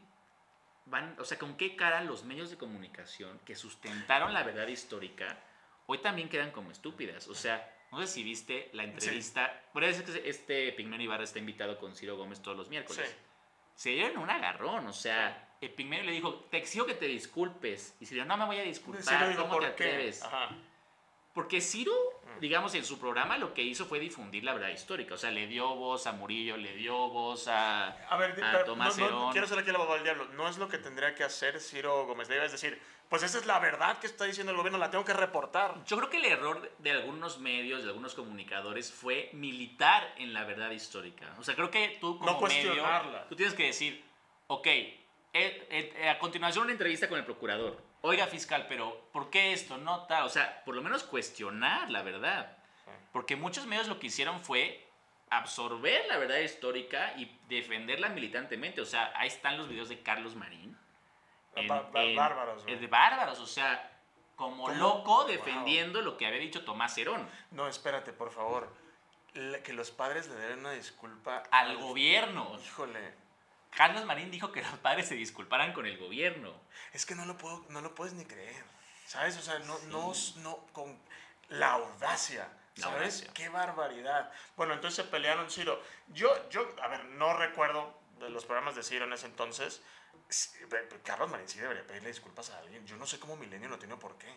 [0.88, 5.38] van, o sea, con qué cara los medios de comunicación que sustentaron la verdad histórica
[5.88, 7.28] hoy también quedan como estúpidas.
[7.28, 9.62] O sea, no sé si viste la entrevista.
[9.74, 13.08] Por eso es que este Pigmeno Ibarra está invitado con Ciro Gómez todos los miércoles.
[13.08, 13.15] Sí.
[13.76, 17.96] Se dieron un agarrón, o sea, el Pigmeno le dijo, te exijo que te disculpes.
[18.00, 20.24] Y Ciro, no me voy a disculpar, Sí, ¿cómo te atreves?
[20.24, 20.50] Ajá.
[21.34, 21.94] Porque Ciro.
[22.39, 25.15] Digamos, en su programa lo que hizo fue difundir la verdad histórica.
[25.15, 27.89] O sea, le dio voz a Murillo, le dio voz a...
[28.10, 30.28] A ver, a Tomás no, no, quiero ser aquí el abogado del diablo.
[30.34, 33.46] No es lo que tendría que hacer Ciro Gómez Leiva, es decir, pues esa es
[33.46, 35.84] la verdad que está diciendo el gobierno, la tengo que reportar.
[35.86, 40.46] Yo creo que el error de algunos medios, de algunos comunicadores, fue militar en la
[40.46, 41.36] verdad histórica.
[41.38, 43.12] O sea, creo que tú como No cuestionarla.
[43.12, 44.02] medio, tú tienes que decir,
[44.48, 44.98] ok, eh,
[45.34, 47.90] eh, a continuación una entrevista con el procurador.
[48.02, 49.78] Oiga, fiscal, pero ¿por qué esto?
[49.78, 50.24] No tal.
[50.26, 52.58] O sea, por lo menos cuestionar la verdad.
[53.14, 54.88] Porque muchos medios lo que hicieron fue
[55.30, 58.82] absorber la verdad histórica y defenderla militantemente.
[58.82, 60.78] O sea, ahí están los videos de Carlos Marín.
[61.56, 62.76] en- Ba- ba- en- bárbaros, güey.
[62.76, 63.92] eh, de bárbaros, o sea,
[64.38, 64.74] como ¿Cómo?
[64.78, 65.28] loco Wow.
[65.28, 67.28] defendiendo lo que había dicho Tomás Herón.
[67.52, 68.74] No, espérate, por favor.
[69.34, 72.58] La- que los padres le den una disculpa Al gobierno.
[72.66, 73.14] Híjole,
[73.76, 76.54] Carlos Marín dijo que los padres se disculparan con el gobierno.
[76.94, 78.64] es que no lo puedo, no lo puedes ni creer.
[79.06, 79.38] ¿Sabes?
[79.38, 80.98] O sea, no, no, no, con
[81.50, 82.48] la audacia.
[82.76, 82.96] ¿Sabes?
[83.16, 83.34] audacia.
[83.34, 84.32] Qué barbaridad.
[84.56, 85.82] Bueno, entonces se pelearon Ciro.
[86.10, 89.82] Yo, yo, a ver, no recuerdo de los programas de Ciro en ese entonces.
[90.30, 90.50] Sí,
[91.04, 92.86] Carlos Marín sí debería pedirle disculpas a alguien.
[92.88, 94.28] Yo no sé cómo Milenio no tiene por qué.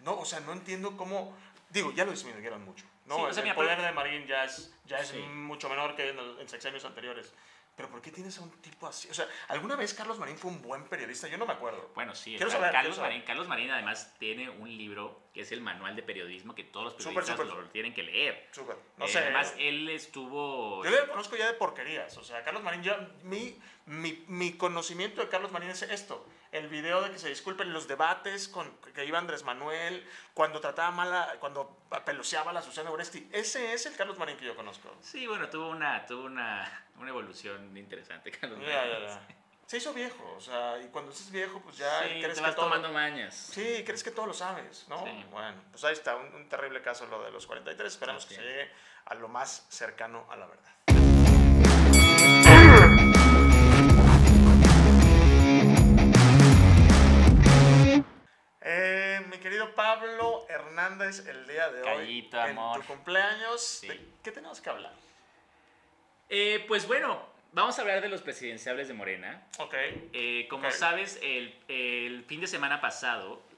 [0.00, 1.36] No, o sea, no entiendo cómo.
[1.68, 2.84] Digo, ya lo disminuyeron mucho.
[3.06, 5.18] No, Sí, o el, sea, el mira, poder de Marín ya es, ya es Sí.
[5.18, 7.32] mucho menor que en, el- en sexenios anteriores.
[7.80, 9.08] Pero ¿por qué tienes a un tipo así?
[9.08, 11.28] O sea, ¿alguna vez Carlos Marín fue un buen periodista?
[11.28, 11.90] Yo no me acuerdo.
[11.94, 12.36] Bueno, sí.
[12.36, 13.08] Quiero saber, Carlos, quiero.
[13.08, 16.84] Marín, Carlos Marín además tiene un libro que es el manual de periodismo que todos
[16.84, 17.46] los periodistas súper.
[17.64, 18.48] lo tienen que leer.
[18.52, 18.76] Súper.
[18.98, 19.18] No Eh, sé.
[19.20, 20.84] Además, él estuvo...
[20.84, 22.14] Yo le conozco ya de porquerías.
[22.18, 26.26] O sea, Carlos Marín, ya, mi, mi, mi conocimiento de Carlos Marín es esto.
[26.52, 30.90] El video de que se disculpen los debates con que iba Andrés Manuel, cuando trataba
[30.90, 33.28] mal, a- cuando peluceaba a la Susana Oresti.
[33.32, 34.92] Ese es el Carlos Marín que yo conozco.
[35.00, 39.18] Sí, bueno, tuvo una, tuvo una, una evolución interesante, Carlos Marín.
[39.66, 42.40] Se hizo viejo, o sea, y cuando estás viejo, pues ya Sí, crees te que
[42.40, 42.64] vas todo...
[42.64, 43.32] tomando mañas.
[43.36, 45.04] Sí, crees que todo lo sabes, ¿no?
[45.04, 45.24] Sí.
[45.30, 47.92] Bueno, pues ahí está, un, un terrible caso lo de los 43.
[47.92, 48.68] Esperamos que se llegue
[49.04, 50.72] a lo más cercano a la verdad.
[58.62, 62.80] Eh, mi querido Pablo Hernández, el día de hoy, Callito, en amor.
[62.80, 63.88] tu cumpleaños, Sí.
[63.88, 64.92] ¿de qué tenemos que hablar?
[66.28, 69.42] Eh, pues bueno, vamos a hablar de los presidenciables de Morena.
[69.58, 69.74] Ok,
[70.12, 73.48] Eh, como sabes, el, el fin de semana pasado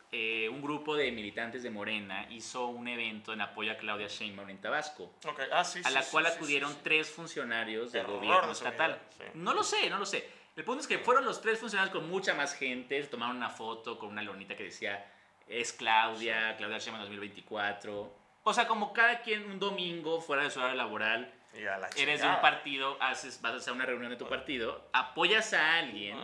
[0.51, 4.61] un grupo de militantes de Morena hizo un evento en apoyo a Claudia Sheinbaum en
[4.61, 9.01] Tabasco, Ok, ah, sí, a sí, la cual acudieron tres funcionarios del gobierno estatal.
[9.33, 10.29] No lo sé, no lo sé.
[10.55, 13.99] El punto es que fueron los tres funcionarios con mucha más gente, tomaron una foto
[13.99, 15.11] con una lonita que decía,
[15.49, 18.23] es Claudia, Claudia Sheinbaum 2024.
[18.45, 22.29] O sea, como cada quien un domingo fuera de su horario laboral, la eres de
[22.29, 26.19] un partido, haces, vas a hacer una reunión de tu partido, apoyas a alguien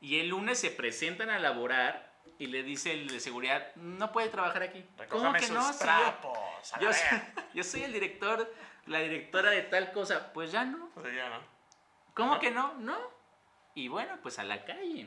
[0.00, 2.06] y el lunes se presentan a laborar
[2.38, 4.84] y le dice el de seguridad, no puede trabajar aquí.
[5.08, 5.76] ¿Cómo que sus no?
[5.78, 6.38] Trapos.
[6.80, 7.18] yo, soy,
[7.54, 8.52] yo soy el director,
[8.86, 10.32] la directora de tal cosa.
[10.32, 10.90] Pues ya no.
[10.94, 11.40] Pues ya, ¿no?
[12.14, 12.74] ¿Cómo que no?
[12.74, 13.15] No.
[13.76, 15.06] Y bueno, pues a la calle.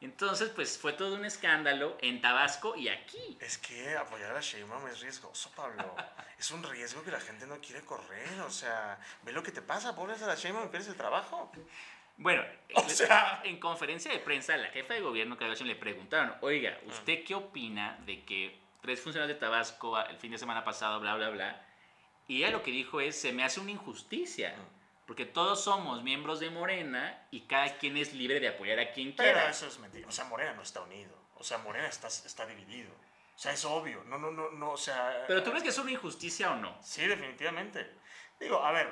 [0.00, 3.36] Entonces, pues fue todo un escándalo en Tabasco y aquí.
[3.40, 5.94] Es que apoyar a Sheinbaum es riesgoso, Pablo.
[6.38, 8.40] es un riesgo que la gente no quiere correr.
[8.46, 11.50] O sea, ve lo que te pasa, apoyas a la Sheinbaum y pierdes el trabajo.
[12.16, 16.78] Bueno, O sea- en conferencia de prensa, la jefa de gobierno, Claudia le preguntaron, oiga,
[16.86, 21.16] ¿usted qué opina de que tres funcionarios de Tabasco el fin de semana pasado, bla,
[21.16, 21.66] bla, bla?
[22.28, 24.54] Y ella lo que dijo es, se me hace una injusticia,
[25.12, 29.14] porque todos somos miembros de Morena y cada quien es libre de apoyar a quien
[29.14, 29.50] Pero quiera.
[29.50, 30.08] eso es mentira.
[30.08, 31.14] O sea, Morena no está unido.
[31.34, 32.90] O sea, Morena está, está dividido.
[33.36, 34.02] O sea, es obvio.
[34.04, 34.70] No, no, no, no.
[34.70, 35.26] O sea.
[35.28, 36.78] Pero tú crees que es una injusticia o no?
[36.80, 37.90] Sí, definitivamente.
[38.40, 38.90] Digo, a ver,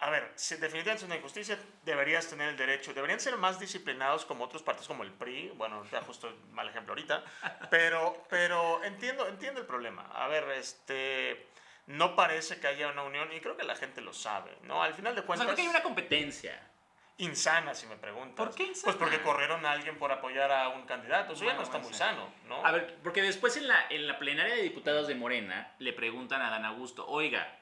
[0.00, 4.26] a ver, si definitivamente es una injusticia, deberías tener el derecho, deberían ser más disciplinados
[4.26, 7.24] como otros partidos como el PRI, bueno, ya justo mal ejemplo ahorita,
[7.70, 10.02] pero, pero entiendo, entiendo el problema.
[10.12, 11.48] A ver, este,
[11.86, 14.82] no parece que haya una unión y creo que la gente lo sabe, ¿no?
[14.82, 16.70] Al final de O sea, cuentas, creo que hay una competencia.
[17.18, 18.36] insana, si me preguntas.
[18.36, 18.96] ¿Por qué Pues insana?
[18.98, 21.94] porque corrieron a alguien por apoyar a un candidato, eso ya Bueno, no está muy
[21.94, 22.64] sano, ¿no?
[22.66, 26.42] A ver, porque después en la, en la plenaria de diputados de Morena le preguntan
[26.42, 27.56] a Dan Augusto, oiga,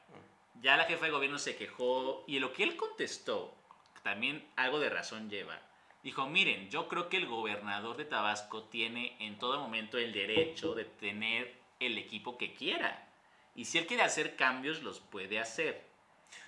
[0.61, 3.55] ya la jefa de gobierno se quejó y lo que él contestó,
[4.03, 5.59] también algo de razón lleva.
[6.03, 10.75] Dijo, miren, yo creo que el gobernador de Tabasco tiene en todo momento el derecho
[10.75, 13.07] de tener el equipo que quiera.
[13.55, 15.85] Y si él quiere hacer cambios, los puede hacer.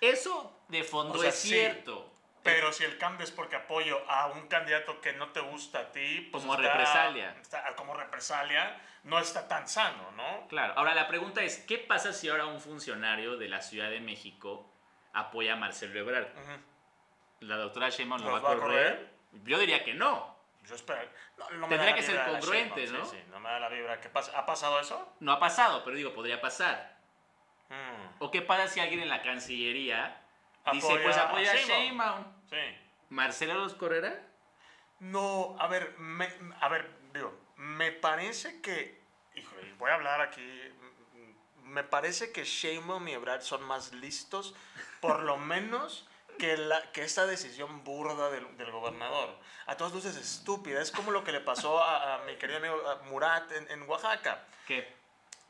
[0.01, 2.11] Eso de fondo O sea, es sí, cierto.
[2.43, 5.93] Pero si el cambio es porque apoyo a un candidato que no te gusta a
[5.93, 7.35] ti, pues Como está- represalia.
[7.40, 10.47] está- como represalia, no está tan sano, ¿no?
[10.49, 14.01] Claro, ahora la pregunta es, ¿qué pasa si ahora un funcionario de la Ciudad de
[14.01, 14.71] México
[15.14, 16.29] apoya a Marcelo Ebrard?
[17.40, 19.11] ¿La doctora Sheinbaum lo ¿Los va a correr?
[19.45, 20.35] Yo diría que no.
[20.67, 21.01] Yo espero.
[21.38, 23.05] No, no me Tendría que ser congruente, ¿no?
[23.05, 24.01] Sí, sí, no me da la vibra.
[24.01, 24.38] ¿Qué pasa?
[24.38, 25.14] ¿Ha pasado eso?
[25.21, 26.93] No ha pasado, pero digo, podría pasar.
[27.68, 30.20] Mm, ¿O qué pasa si alguien en la Cancillería
[30.72, 32.24] dice, Apoya pues a apoya a Sheinbaum.
[32.48, 32.57] Sí.
[33.11, 34.27] ¿Marcelo los correrá?
[35.00, 36.29] No, a ver, me,
[36.61, 39.00] a ver, digo, me parece que,
[39.35, 40.42] híjole, voy a hablar aquí,
[41.62, 44.55] me parece que Sheinbaum y Ebrard son más listos,
[45.00, 49.37] por lo menos, que, la, que esta decisión burda del, del gobernador.
[49.66, 52.77] A todas luces estúpida, es como lo que le pasó a, a mi querido amigo
[53.11, 54.44] Murat en, en Oaxaca.
[54.66, 55.04] ¿Qué?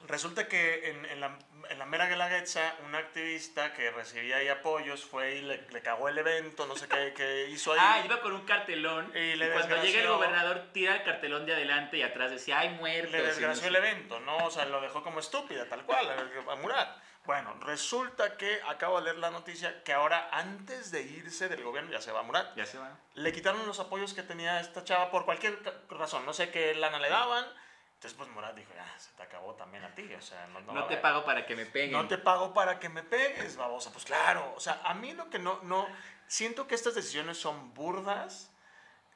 [0.07, 1.38] Resulta que en, en la,
[1.71, 6.09] en la mera Guelaguetza, un activista que recibía ahí apoyos fue y le, le cagó
[6.09, 7.79] el evento, no sé qué, qué hizo ahí.
[7.83, 11.55] Ah, iba con un cartelón Y y, cuando llega el gobernador tira el cartelón de
[11.55, 13.12] adelante y atrás decía, ¡ay, muertos!
[13.12, 14.37] le no desgració sé el evento, ¿no?
[14.45, 16.99] O sea, lo dejó como estúpida, tal cual, a- a Murat.
[17.25, 21.90] Bueno, resulta que acabo de leer la noticia que ahora, antes de irse del gobierno,
[21.90, 22.99] ya se va Murat, Ya se va.
[23.14, 26.27] le quitaron los apoyos que tenía esta chava por cualquier razón.
[26.27, 27.47] No sé qué lana le daban.
[28.05, 30.12] Entonces, pues Murat dijo, ya, se te acabó también a ti.
[30.12, 31.93] O sea, no, no te pago para que me peguen.
[31.93, 33.90] No te pago para que me pegues, babosa.
[33.93, 34.53] Pues claro.
[34.55, 35.88] O sea, a mí lo que no, no,
[36.27, 38.53] siento que estas decisiones son burdas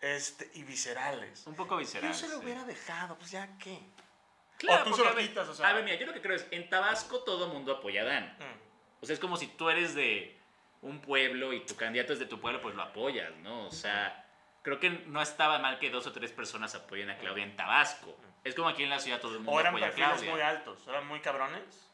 [0.01, 1.47] este, y viscerales.
[1.47, 2.11] Un poco visceral.
[2.11, 2.45] Yo se lo sí.
[2.47, 3.79] hubiera dejado, pues ya qué.
[4.57, 5.69] Claro, O tú porque, se lo a ver, quitas, o sea.
[5.69, 8.25] A ver, mira, yo lo que creo es, en Tabasco todo mundo apoya a Dan.
[8.39, 9.03] Mm.
[9.03, 10.41] O sea, es como si tú eres de
[10.81, 13.67] un pueblo y tu candidato es de tu pueblo, pues lo apoyas, ¿no?
[13.67, 14.25] O sea,
[14.63, 18.17] creo que no estaba mal que dos o tres personas apoyen a Claudia en Tabasco.
[18.49, 20.31] Es como aquí en la ciudad todo el mundo O eran apoya a perfiles Claudia.
[20.33, 21.85] muy altos, eran muy cabrones.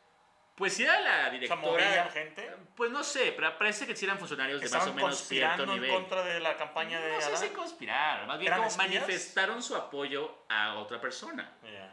[0.56, 2.08] Pues si era la O sea, directora...
[2.12, 2.48] gente.
[2.76, 5.64] Pues no sé, pero parece que sí eran funcionarios de más o menos cierto conspirando
[5.64, 5.90] en nivel.
[5.90, 7.38] contra de la campaña de No sé Adán.
[7.40, 8.88] si conspiraron, más bien ¿Eran como espías?
[9.02, 11.52] manifestaron su apoyo a otra persona.
[11.64, 11.90] Ya.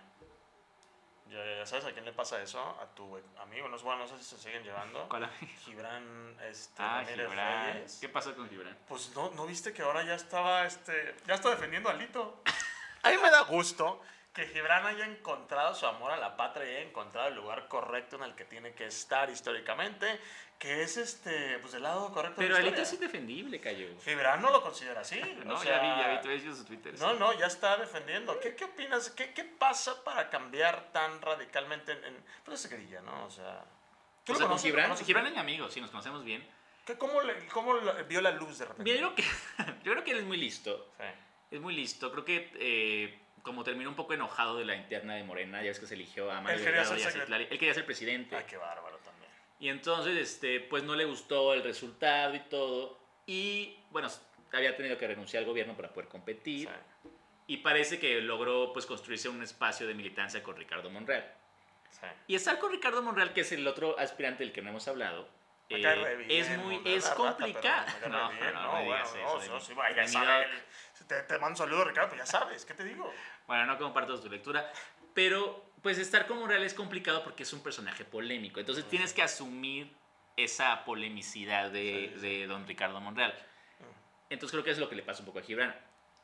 [1.30, 4.18] Ya, ya sabes a quién le pasa eso, a tu amigo, no, bueno, no sé
[4.18, 5.08] si se siguen llevando.
[5.08, 5.48] ¿Cuál amigo?
[5.64, 7.74] Gibran este, Ah, Gibran.
[7.74, 7.98] Reyes.
[8.02, 8.78] ¿Qué pasó con Gibran?
[8.88, 12.44] Pues no, ¿no viste que ahora ya estaba, este, ya está defendiendo a Lito?
[13.04, 14.02] A mí me da gusto
[14.34, 18.16] que Gibran haya encontrado su amor a la patria y haya encontrado el lugar correcto
[18.16, 20.20] en el que tiene que estar históricamente,
[20.58, 23.88] que es este, pues el lado correcto Pero de la Alito es indefendible, cayó.
[24.04, 25.20] Gibran no lo considera así.
[25.46, 26.98] No, o sea, ya vi, ya vi, tú su Twitter.
[27.00, 28.40] No, no, ya está defendiendo.
[28.40, 29.10] ¿Qué, qué opinas?
[29.10, 33.26] ¿Qué, ¿Qué pasa para cambiar tan radicalmente en, en pues esa grilla, ¿no?
[33.26, 33.66] O sea,
[34.24, 35.06] ¿tú O sea, Gibran, conoces?
[35.06, 36.48] Gibran es mi amigo, sí, nos conocemos bien.
[36.86, 38.84] ¿Qué- ¿Cómo, le- cómo le- vio la luz de repente?
[38.84, 40.94] Mira, yo creo que, yo creo que él es muy listo.
[40.98, 41.06] Sí.
[41.52, 42.12] Es muy listo.
[42.12, 45.80] Creo que eh, como terminó un poco enojado de la interna de Morena, ya ves
[45.80, 48.36] que se eligió a Mario Él quería Delgado ser él quería ser presidente.
[48.36, 49.32] Ay, qué bárbaro también.
[49.60, 52.98] Y entonces, este, pues no le gustó el resultado y todo.
[53.26, 54.10] Y bueno,
[54.54, 56.68] había tenido que renunciar al gobierno para poder competir.
[56.68, 57.10] Sí,
[57.48, 61.32] Y parece que logró pues construirse un espacio de militancia con Ricardo Monreal.
[61.90, 62.08] sí.
[62.28, 65.28] Y estar con Ricardo Monreal, que es el otro aspirante del que no hemos hablado,
[65.70, 67.88] eh, bien, es muy es rata, complicado.
[68.10, 69.62] No, no, no, no me digas bueno, eso no, de no, mí.
[69.62, 70.56] sí, vaya, De mi sabe, doc.
[71.12, 73.14] Te, te mando un saludo, Ricardo, pues ya sabes, ¿qué te digo?
[73.46, 74.72] Bueno, no comparto tu lectura,
[75.14, 78.62] pero pues estar con Monreal es complicado porque es un personaje polémico.
[78.62, 79.94] Entonces tienes que asumir
[80.38, 82.22] esa polemicidad de, Sí, sí.
[82.22, 83.36] de don Ricardo Monreal.
[84.30, 85.76] Entonces creo que es lo que le pasa un poco a Gibran.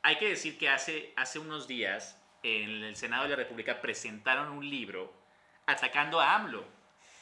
[0.02, 4.48] Hay que decir que hace, hace unos días en el Senado de la República presentaron
[4.48, 5.12] un libro
[5.66, 6.64] atacando a AMLO.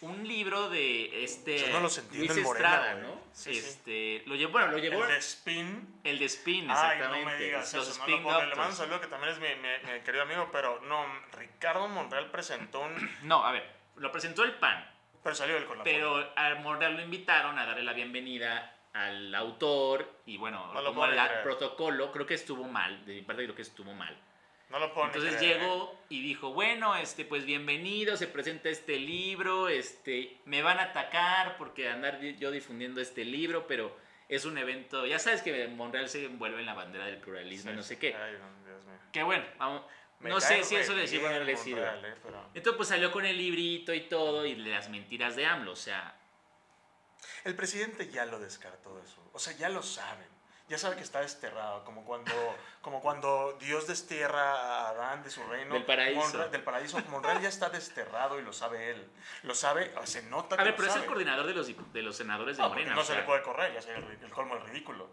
[0.03, 2.95] Un libro de este Yo no los entiendo Luis en Morena, Estrada.
[3.01, 3.21] ¿no?
[3.33, 3.59] Sí, sí.
[3.61, 6.01] este, Lo llevó, bueno, lo llevó El de Spin.
[6.05, 7.25] el de Spin, Ay, exactamente.
[7.25, 8.49] no me digas los eso, no Spin creer.
[8.49, 11.89] Le mando un saludo que también es mi, mi- mi querido amigo, pero no, Ricardo
[11.89, 13.11] Monreal presentó un...
[13.23, 13.65] No, a ver,
[13.97, 14.91] lo presentó el PAN.
[15.23, 19.35] Pero salió él con la Pero a Monreal lo invitaron a darle la bienvenida al
[19.35, 23.55] autor y bueno, No como al protocolo, creo que estuvo mal, de mi parte creo
[23.57, 24.17] que estuvo mal.
[24.69, 25.61] No lo puedo Entonces creer, ¿eh?
[25.61, 30.85] llegó y dijo, bueno, este, pues bienvenido, se presenta este libro, este, me van a
[30.85, 33.97] atacar porque andar yo difundiendo este libro, pero
[34.29, 37.75] es un evento, ya sabes que Monreal se envuelve en la bandera del pluralismo y
[37.75, 38.15] Sí, no sé qué.
[38.17, 38.99] Ay, Dios mío.
[39.13, 39.83] Que bueno, vamos,
[40.19, 41.87] Me no sé si eso le sirve o no le sirve.
[41.87, 45.73] Eh, pero- Entonces pues salió con el librito y todo y las mentiras de AMLO,
[45.73, 46.19] o sea,
[47.45, 49.31] El presidente ya lo descartó eso.
[49.33, 50.27] O sea, ya lo saben.
[50.69, 52.33] Ya sabe que está desterrado, como cuando,
[52.83, 55.75] como cuando Dios destierra a Adán de su reino.
[55.75, 56.21] Del paraíso.
[56.21, 56.99] Monreal- del paraíso.
[57.09, 59.09] Monreal ya está desterrado y lo sabe él.
[59.45, 61.07] Lo sabe, se nota que a ver, lo pero es el sabe.
[61.07, 62.95] coordinador de los, de los senadores de No, Morena.
[62.95, 65.09] no se sea, le puede correr, ya sería el, el colmo del ridículo.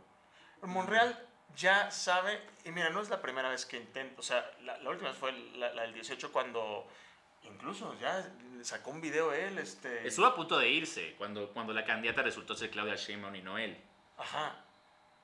[0.63, 4.77] Monreal ya sabe, y mira, no es la primera vez que intenta, o sea, la,
[4.79, 6.87] la última vez fue la, la del 18 cuando
[7.43, 8.25] incluso ya
[8.63, 10.07] sacó un video él, este...
[10.07, 13.57] Estuvo a punto de irse cuando, cuando la candidata resultó ser Claudia Sheinbaum y no
[13.59, 13.79] él.
[14.17, 14.55] Ajá.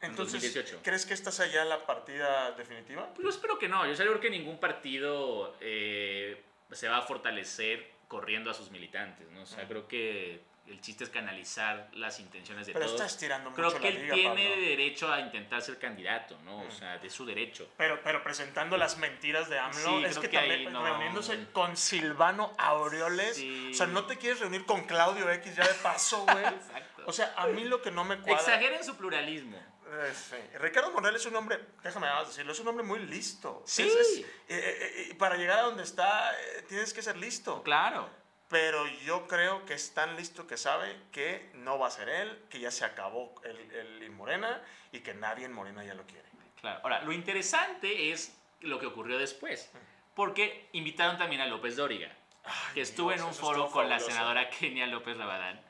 [0.02, 0.80] En Entonces, 2018.
[0.84, 3.08] ¿crees que esta sea ya la partida definitiva?
[3.14, 3.86] Pues yo espero que no.
[3.86, 9.30] Yo creo que ningún partido eh, se va a fortalecer corriendo a sus militantes.
[9.32, 9.42] ¿no?
[9.44, 13.02] O sea, creo que el chiste es canalizar las intenciones de Pero todos.
[13.02, 14.62] está estirando Creo mucho que la él tiene Pablo.
[14.66, 16.62] derecho a intentar ser candidato, ¿no?
[16.62, 17.68] O sea, de su derecho.
[17.76, 20.86] Pero, pero presentando las mentiras de AMLO, Sí, es creo que, que también no.
[20.86, 23.36] reuniéndose con Silvano Aureoles.
[23.36, 23.72] Sí.
[23.72, 26.46] O sea, no te quieres reunir con Claudio X ya de paso, güey.
[26.46, 27.04] Exacto.
[27.08, 28.36] O sea, a mí lo que no me cuadra.
[28.40, 29.60] Exageren su pluralismo.
[29.91, 30.36] Eh, sí.
[30.60, 33.63] Ricardo Monreal es un hombre, déjame decirlo, es un hombre muy listo.
[33.65, 33.84] Sí.
[33.84, 37.63] Es- es- eh, eh, eh, para llegar a donde está, eh, tienes que ser listo.
[37.63, 38.10] Claro.
[38.49, 42.45] Pero yo creo que es tan listo que sabe que no va a ser él,
[42.49, 46.04] que ya se acabó el, el en Morena y que nadie en Morena ya lo
[46.08, 46.28] quiere.
[46.60, 46.80] Claro.
[46.84, 49.69] Ahora, lo interesante es lo que ocurrió después.
[50.15, 52.12] Porque invitaron también a López Dóriga.
[52.43, 54.12] Ay, que estuve Dios, en un foro estuvo con la fabuloso.
[54.12, 55.62] senadora Kenia López Rabadán.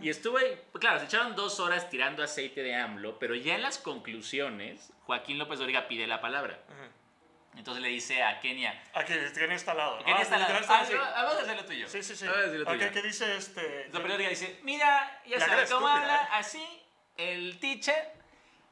[0.00, 3.78] Y estuve, claro, se echaron dos horas tirando aceite de AMLO, pero ya en las
[3.78, 6.58] conclusiones, Joaquín López Dóriga pide la palabra.
[7.56, 9.98] Entonces le dice a Kenia, tiene instalado.
[10.00, 10.46] Kenia Ah, está la...
[10.48, 10.92] literal Ah, así.
[10.92, 11.88] no, vamos a hacerlo tuyo.
[11.88, 12.26] Sí, sí, sí.
[12.26, 12.92] Vamos a hacerlo Ok, tuyo.
[12.92, 13.88] ¿Qué dice este?
[13.92, 16.28] López Dóriga dice, mira, ya sabes cómo habla, ¿eh?
[16.32, 16.82] así,
[17.16, 18.12] el teacher.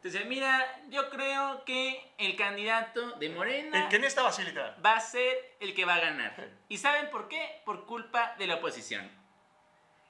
[0.03, 4.77] Dice, mira, yo creo que el candidato de Morena ¿En qué estaba así, literal?
[4.85, 6.51] va a ser el que va a ganar.
[6.69, 7.63] ¿Y saben por qué?
[7.65, 9.11] Por culpa de la oposición.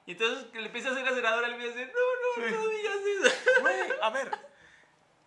[0.05, 2.47] Y entonces que le empieza a hacer la senadora, le empieza a decir, no, no,
[2.47, 2.53] Sí.
[2.53, 2.95] no digas
[3.33, 3.35] eso.
[3.61, 4.31] Güey, a ver,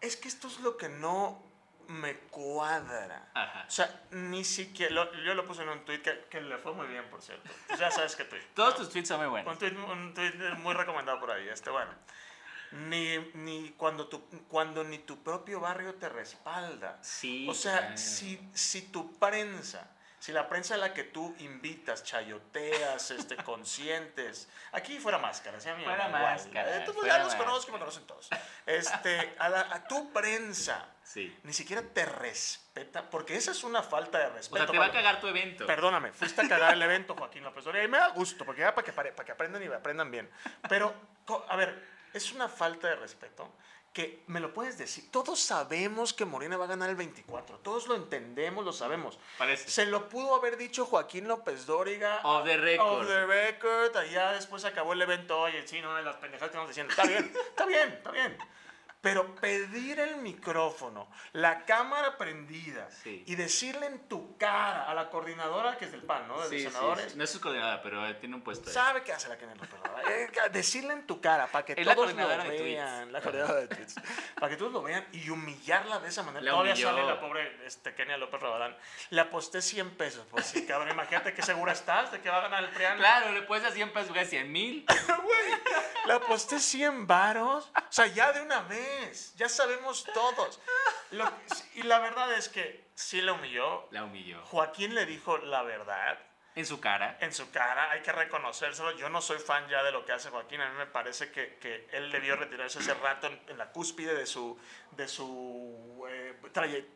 [0.01, 1.43] es que esto es lo que no
[1.89, 3.31] me cuadra.
[3.35, 3.65] Ajá.
[3.67, 6.73] O sea, ni siquiera, lo- yo lo puse en un tweet que, que le fue
[6.75, 7.49] muy bien, por cierto.
[7.67, 8.43] Pues ya sabes qué tweet.
[8.55, 9.59] Todos tus tweets son muy Un buenos.
[9.59, 11.91] tweet, un tweet muy recomendado por ahí, este bueno.
[12.73, 16.99] Ni, ni cuando, tu, cuando ni tu propio barrio te respalda.
[17.03, 17.47] Sí.
[17.49, 17.97] O sea, claro.
[17.97, 24.49] si, si tu prensa, si la prensa a la que tú invitas, chayoteas, este, conscientes,
[24.73, 25.69] aquí fuera máscara, ¿sí?
[25.85, 26.23] Fuera Igual.
[26.23, 28.29] máscaras, Eh, tú, fuera ya los conozco, me conocen todos.
[28.67, 31.35] Este, a, la- a tu prensa Sí.
[31.45, 34.65] ni siquiera te respeta, porque esa es una falta de O respeto.
[34.65, 35.03] sea, te va a Pablo.
[35.03, 35.67] cagar tu evento.
[35.67, 38.75] Perdóname, fuiste a cagar el evento, Joaquín López Dóriga, y me da gusto, porque ya
[38.75, 40.31] para que, para que aprendan y aprendan bien.
[40.69, 40.95] Pero,
[41.49, 43.53] a ver, es una falta de respeto
[43.93, 45.11] que me lo puedes decir.
[45.11, 49.19] Todos sabemos que Morena va a ganar el 24, todos lo entendemos, lo sabemos.
[49.39, 49.69] Parece.
[49.69, 52.21] Se lo pudo haber dicho Joaquín López Dóriga.
[52.23, 53.03] Off the record.
[53.03, 56.69] Off the record, allá después acabó el evento, oye, sí, no, las pendejadas que estamos
[56.69, 56.91] diciendo.
[56.91, 58.39] Está bien, está bien, está bien.
[59.01, 63.23] Pero pedir el micrófono, la cámara prendida Sí.
[63.29, 66.41] y decirle en tu cara a la coordinadora que es del PAN, ¿no?
[66.49, 67.13] De Sí, senadores.
[67.13, 67.17] sí.
[67.19, 68.75] No es su coordinadora, pero eh, tiene un puesto ahí.
[68.75, 70.11] Sabe qué hace la Kenia López Obrador.
[70.11, 73.13] Eh, decirle en tu cara para que Es todos lo vean.
[73.13, 73.95] La coordinadora de tweets.
[74.35, 76.43] para que todos lo vean y humillarla de esa manera.
[76.43, 76.89] La Todavía humilló.
[76.91, 78.77] sale la pobre este, Kenia López Rabadán.
[79.11, 80.27] Le aposté 100 pesos.
[80.29, 80.91] Pues sí, cabrón.
[80.91, 82.99] Imagínate qué segura estás de que va a ganar el PRIAN.
[82.99, 84.85] Claro, le puedes a 100 pesos, güey, 100 mil.
[85.29, 85.53] Güey,
[86.07, 87.71] le aposté 100 varos.
[87.77, 88.88] O sea, ya de una vez.
[89.37, 90.61] Ya sabemos todos.
[91.13, 91.31] Lo-
[91.75, 93.89] y la verdad es que sí la humilló.
[93.91, 94.43] La humilló.
[94.47, 96.19] Joaquín le dijo la verdad.
[96.55, 97.17] En su cara.
[97.21, 98.91] en su cara, hay que reconocérselo.
[98.99, 101.55] Yo no soy fan ya de lo que hace Joaquín, a mí me parece que,
[101.59, 104.59] que él debió retirarse hace rato en, en la cúspide de su,
[104.93, 106.35] de su, eh,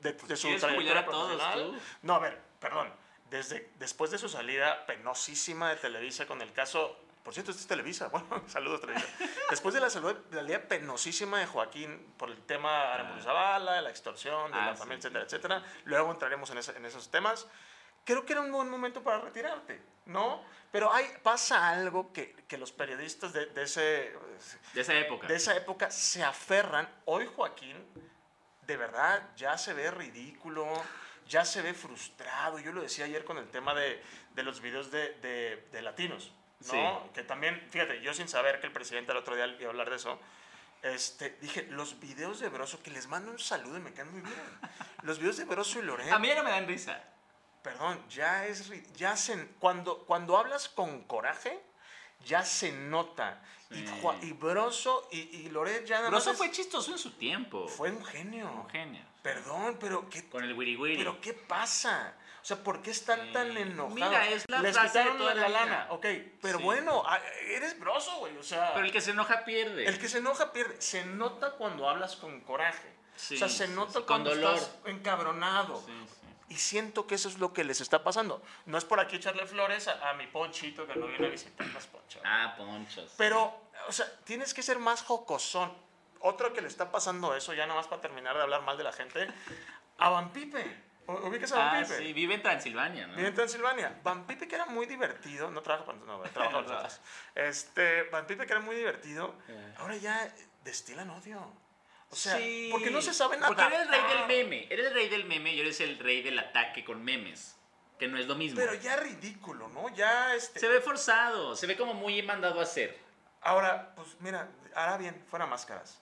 [0.01, 1.59] de, de su ¿Quieres trayectoria todos profesional.
[1.78, 1.78] tú?
[2.03, 2.93] No, a ver, perdón.
[3.30, 6.99] Desde, después de su salida penosísima de Televisa con el caso...
[7.23, 8.09] Por cierto, este es Televisa.
[8.12, 9.07] Bueno, saludos Televisa.
[9.51, 13.81] Después de la salud, de la salida penosísima de Joaquín por el tema Aramburu Zavala,
[13.81, 15.07] la extorsión, de Ah, la familia, sí.
[15.09, 15.64] etcétera, etcétera.
[15.85, 17.47] Luego entraremos en, ese- en esos temas
[18.05, 20.43] creo que era un buen momento para retirarte, ¿no?
[20.73, 24.12] Pero hay, pasa algo que, que los periodistas de, de ese,
[24.75, 25.29] De esa época.
[25.29, 26.89] de esa época se aferran.
[27.05, 27.77] Hoy Joaquín,
[28.66, 30.66] de verdad, ya se ve ridículo,
[31.29, 32.59] ya se ve frustrado.
[32.59, 34.03] Yo lo decía ayer con el tema de,
[34.35, 36.33] de los videos de, de- de latinos,
[36.66, 37.00] ¿no?
[37.04, 37.10] Sí.
[37.14, 39.90] Que también, fíjate, yo sin saber que el presidente el otro día iba a hablar
[39.90, 40.18] de eso,
[40.82, 44.20] este, dije, los videos de Broso, que les mando un saludo y me caen muy
[44.20, 44.34] bien.
[45.02, 47.02] Los videos de Broso y Loret A mí ya no me dan risa.
[47.62, 51.60] perdón, ya es, ya se, cuando, cuando hablas con coraje,
[52.24, 53.40] ya se nota.
[53.70, 53.86] Y, Sí.
[54.22, 57.68] Y Broso y, y Loret ya nada Broso más fue chistoso en su tiempo.
[57.68, 58.50] fue un genio.
[58.52, 59.02] un genio.
[59.22, 60.98] Perdón, pero ¿qué, Con el wiri wiri.
[60.98, 62.14] pero ¿qué pasa?
[62.43, 63.95] O sea, ¿por qué están tan Eh, enojados?
[63.95, 66.07] mira, es la Les frase de quitaron toda la, la lana, ok.
[66.40, 66.64] Pero Sí.
[66.64, 68.36] bueno, ah, eres broso, güey.
[68.36, 69.86] O sea, Pero el que se enoja pierde.
[69.86, 70.80] el que se enoja pierde.
[70.80, 72.93] Se nota cuando hablas con coraje.
[73.14, 74.55] Sí, o sea, se sí, nota sí, con cuando dolor.
[74.55, 75.82] estás encabronado.
[75.86, 76.26] Sí, sí.
[76.49, 78.43] Y siento que eso es lo que les está pasando.
[78.66, 81.86] No es por aquí echarle flores a, a mi ponchito que no viene a visitarnos,
[81.86, 82.20] poncho.
[82.24, 83.12] Ah, ponchos.
[83.16, 83.57] Pero,
[83.88, 85.72] o sea, tienes que ser más jocosón.
[86.20, 88.84] Otro que le está pasando eso, ya nada más para terminar de hablar mal de
[88.84, 89.28] la gente,
[89.99, 90.90] a Van Pipe.
[91.12, 91.98] ¿U- ¿Ubicas a Van Ah, Pipe?
[91.98, 93.14] sí, vive en Transilvania, ¿no?
[93.16, 94.00] Vive en Transilvania.
[94.02, 97.00] Van Pipe que era muy divertido, no trabaja para no, trabaja para nosotros.
[97.34, 99.74] Este, Van Pipe que era muy divertido, Eh.
[99.78, 100.32] ahora ya
[100.64, 101.40] destilan odio.
[102.10, 103.54] O sea, Sí, porque no se saben nada.
[103.54, 104.66] Porque eres el rey del meme.
[104.68, 107.56] Eres el rey del meme y eres el rey del ataque con memes.
[107.98, 108.58] Que no es lo mismo.
[108.60, 109.88] Pero ya ridículo, ¿no?
[109.94, 110.60] Ya este.
[110.60, 112.98] Se ve forzado, se ve como muy mandado a hacer.
[113.40, 116.00] Ahora, pues mira, hará bien, fuera máscaras.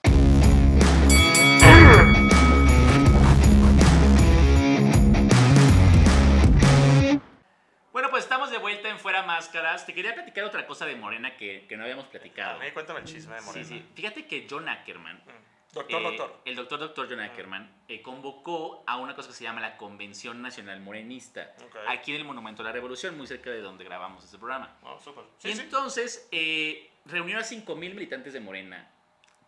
[7.93, 9.85] Bueno, pues estamos de vuelta en Fuera Máscaras.
[9.85, 12.61] Te quería platicar otra cosa de Morena que, que no habíamos A platicado.
[12.61, 13.67] mí cuéntame el chisme de Morena.
[13.67, 13.85] Sí, sí.
[13.95, 15.51] Fíjate que John Ackerman, Mm.
[15.73, 16.41] Doctor, eh, doctor.
[16.47, 20.43] el doctor doctor John Ackerman, eh, convocó a una cosa que se llama la Convención
[20.43, 21.77] Nacional Morenista, Ok.
[21.89, 24.77] aquí en el Monumento a la Revolución, muy cerca de donde grabamos este programa.
[24.83, 25.23] No, súper.
[25.25, 25.61] y Sí, sí.
[25.61, 28.91] entonces eh, reunió a 5.000 militantes de Morena,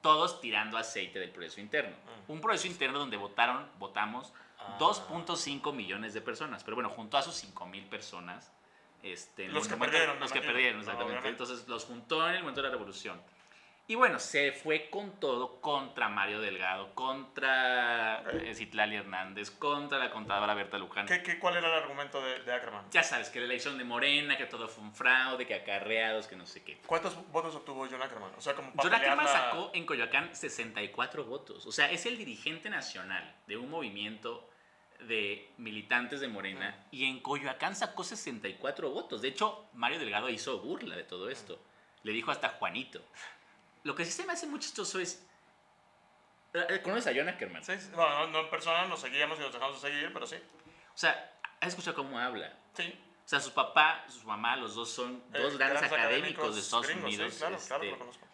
[0.01, 1.97] todos tirando aceite del proceso interno.
[2.29, 2.33] Mm.
[2.33, 4.33] Un proceso interno donde votaron, votamos
[4.67, 4.77] Ah.
[4.79, 8.53] 2.5 millones de personas, pero bueno, juntó a sus 5.000 personas.
[9.03, 11.19] Este, Los que monumento- perdieron, Los que perdieron, No, exactamente.
[11.19, 11.43] obviamente.
[11.43, 13.21] Entonces los juntó en el momento de la revolución.
[13.89, 18.35] Y bueno, se fue con todo contra Mario Delgado, contra Ok.
[18.45, 21.05] eh, Citlali Hernández, contra la contadora Berta Luján.
[21.07, 22.85] ¿Qué, qué, cuál era el argumento de, de Ackerman?
[22.93, 26.37] Ya sabes, que la elección de Morena, que todo fue un fraude, que acarreados, que
[26.37, 26.79] no sé qué.
[26.87, 28.33] ¿Cuántos votos obtuvo John Ackerman?
[28.37, 31.67] O sea, como John Ackerman la- sacó en Coyoacán 64 votos.
[31.67, 34.49] O sea, es el dirigente nacional de un movimiento
[35.03, 39.23] de militantes de Morena y en Coyoacán sacó 64 votos.
[39.23, 41.61] De hecho, Mario Delgado hizo burla de todo esto.
[42.03, 43.01] Le dijo hasta Juanito.
[43.85, 45.27] Lo que sí se me hace muy chistoso es...
[46.55, 47.65] eh, ¿Conoces a John Ackerman?
[47.65, 47.73] Sí.
[47.95, 50.37] Bueno, no, no en persona, nos seguíamos y nos dejamos de seguir, pero sí.
[50.37, 52.53] O sea, ¿has escuchado cómo habla?
[52.75, 52.93] Sí.
[53.25, 56.87] O sea, su papá, su mamá, los dos son dos Eh, grandes académicos, de Estados
[56.89, 57.35] gringos, Unidos.
[57.39, 58.27] claro, claro este, lo conozco.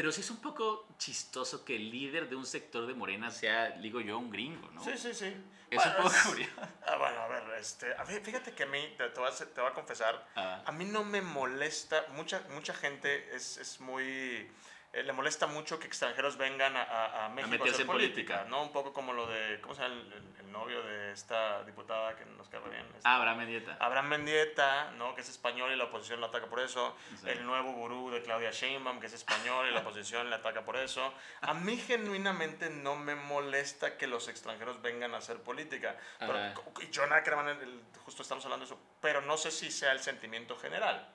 [0.00, 3.72] Pero sí es un poco chistoso que el líder de un sector de Morena sea,
[3.72, 4.82] digo yo, un gringo, ¿no?
[4.82, 5.26] Sí, sí, sí.
[5.68, 6.52] Es Bueno, un poco es- curioso.
[6.86, 9.34] Ah, bueno, a ver, este, a ver, fíjate que a mí, te, te voy, a,
[9.34, 10.62] te voy a confesar, Ah.
[10.64, 14.50] a mí no me molesta, mucha, mucha gente es, es muy,
[14.92, 17.86] eh, le molesta mucho que extranjeros vengan a, a, a México a, meterse hacer en
[17.86, 18.50] política, política.
[18.50, 18.62] ¿no?
[18.62, 22.16] Un poco como lo de, ¿cómo se llama el, el- el novio de esta diputada
[22.16, 22.84] que nos cae bien?
[22.96, 23.76] Este, Ah, Abraham Mendieta.
[23.78, 25.14] Abraham Mendieta, ¿no?
[25.14, 26.96] que es español y la oposición lo ataca por eso.
[27.20, 27.28] Sí.
[27.28, 30.76] El nuevo gurú de Claudia Sheinbaum, que es español y la oposición le ataca por
[30.76, 31.14] eso.
[31.42, 35.96] A mí genuinamente no me molesta que los extranjeros vengan a hacer política.
[36.18, 36.52] Pero-
[36.92, 40.56] John Ackerman, el- justo estamos hablando de eso, pero no sé si sea el sentimiento
[40.56, 41.08] general.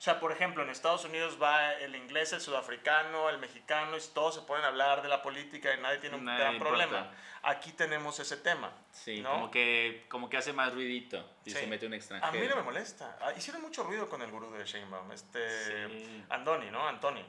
[0.00, 4.00] O sea, por ejemplo, en Estados Unidos va el inglés, el sudafricano, el mexicano, y
[4.14, 6.70] todos se ponen a hablar de la política y nadie tiene un Nadie gran importa.
[6.86, 7.12] problema.
[7.42, 8.72] Aquí tenemos ese tema.
[8.92, 9.30] Sí, ¿no?
[9.32, 11.58] como, que, como que hace más ruidito si Sí.
[11.58, 12.32] se mete un A extranjero.
[12.42, 13.18] mí no me molesta.
[13.20, 16.24] Ah, Hicieron mucho ruido con el gurú de Sheinbaum, este Sí.
[16.30, 16.88] Andoni, ¿no?
[16.88, 17.22] Antoni.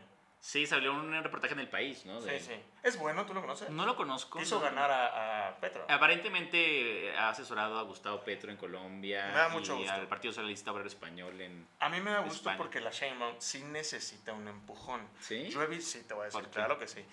[0.43, 2.19] Sí, salió un reportaje en el país, ¿no?
[2.19, 2.63] De- Sí, sí.
[2.81, 3.69] Es bueno, ¿tú lo conoces?
[3.69, 4.39] No lo conozco.
[4.39, 4.61] Quiso no.
[4.61, 5.85] ganar a, a Petro.
[5.87, 9.93] Aparentemente ha asesorado a Gustavo Petro en Colombia Me da mucho y gusto.
[9.93, 11.67] al Partido Socialista Obrero Español en...
[11.79, 12.57] A mí me da gusto España.
[12.57, 15.07] porque la Sheinbaum sí necesita un empujón.
[15.19, 15.47] ¿Sí?
[15.49, 17.05] Yo he visto, sí, te voy a decir, claro que sí.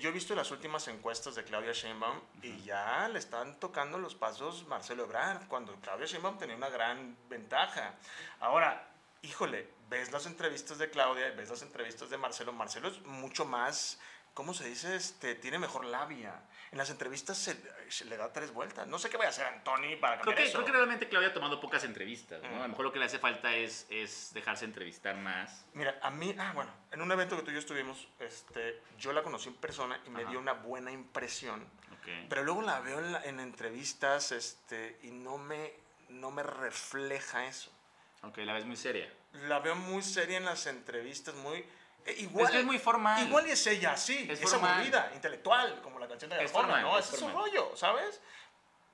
[0.00, 4.14] Yo he visto las últimas encuestas de Claudia Sheinbaum y ya le están tocando los
[4.14, 7.94] pasos Marcelo Ebrard, cuando Claudia Sheinbaum tenía una gran ventaja.
[8.40, 8.88] Ahora,
[9.26, 12.52] híjole, ves las entrevistas de Claudia, ves las entrevistas de Marcelo.
[12.52, 14.00] Marcelo es mucho más,
[14.34, 14.96] ¿cómo se dice?
[14.96, 16.42] Este, tiene mejor labia.
[16.72, 17.56] En las entrevistas se,
[17.88, 18.86] se le da tres vueltas.
[18.88, 20.52] No sé qué vaya a hacer Antoni para Creo cambiar que, eso.
[20.54, 22.48] creo que realmente Claudia ha tomado pocas entrevistas, ¿no?
[22.50, 22.54] Mm.
[22.54, 25.66] A lo mejor lo que le hace falta es, es dejarse entrevistar más.
[25.74, 29.12] Mira, a mí, ah, bueno, en un evento que tú y yo estuvimos, este, yo
[29.12, 30.30] la conocí en persona y me Ajá.
[30.30, 31.60] dio una buena impresión,
[31.92, 32.08] Ok.
[32.28, 35.74] pero luego la veo en, la- en entrevistas este, y no me,
[36.08, 37.70] no me refleja eso.
[38.22, 39.12] Ok, la ves muy seria.
[39.48, 41.58] La veo muy seria en las entrevistas, muy...
[42.04, 43.26] eh, igual, es que es muy formal.
[43.26, 46.74] Igual y es ella, sí, Es es, aburrida, intelectual, como la canción de Es Arjona,
[46.74, 46.98] formal, ¿no?
[46.98, 48.20] es Ese es su rollo, ¿sabes?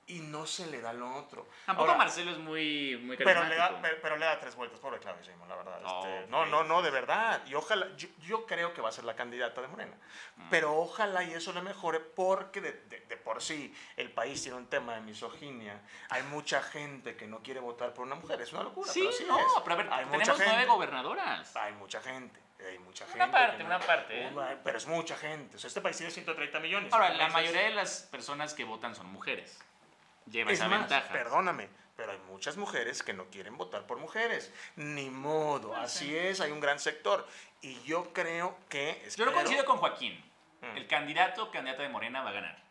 [0.08, 1.46] Y no se le da lo otro.
[1.66, 4.98] Tampoco Ahora, Marcelo es muy, muy pero le, da, pero, le da tres vueltas, pobre
[4.98, 5.80] Claudia Sheinbaum, la verdad.
[5.82, 6.30] No, este, ok.
[6.30, 7.42] no, no, no, de verdad.
[7.46, 9.94] Y ojalá, yo, yo creo que va a ser la candidata de Morena.
[10.36, 10.48] Mm.
[10.48, 14.56] Pero ojalá y eso le mejore porque de, de- de por sí el país tiene
[14.56, 15.78] un tema de misoginia.
[16.08, 18.40] Hay mucha gente que no quiere votar por una mujer.
[18.40, 18.90] Es una locura.
[18.90, 19.44] Sí, pero así no, es.
[19.62, 21.54] pero a ver, hay mucha tenemos nueve gobernadoras.
[21.56, 22.40] Hay mucha gente.
[22.66, 23.30] Hay mucha Una gente.
[23.32, 24.30] parte, que una parte, ¿eh?
[24.32, 25.56] Una- Pero es mucha gente.
[25.56, 26.92] O sea, este país tiene 130 millones.
[26.94, 29.60] Ahora, Este la es- mayoría de las personas que votan son mujeres.
[30.30, 31.12] Lleva Es esa más, ventaja.
[31.12, 34.52] perdóname, pero hay muchas mujeres que no quieren votar por mujeres.
[34.76, 37.26] Ni modo, así es, hay un gran sector.
[37.60, 39.02] Y yo creo que...
[39.16, 40.24] Yo lo coincido con Joaquín.
[40.60, 40.76] Mm.
[40.76, 42.68] El candidato candidata de Morena va a ganar.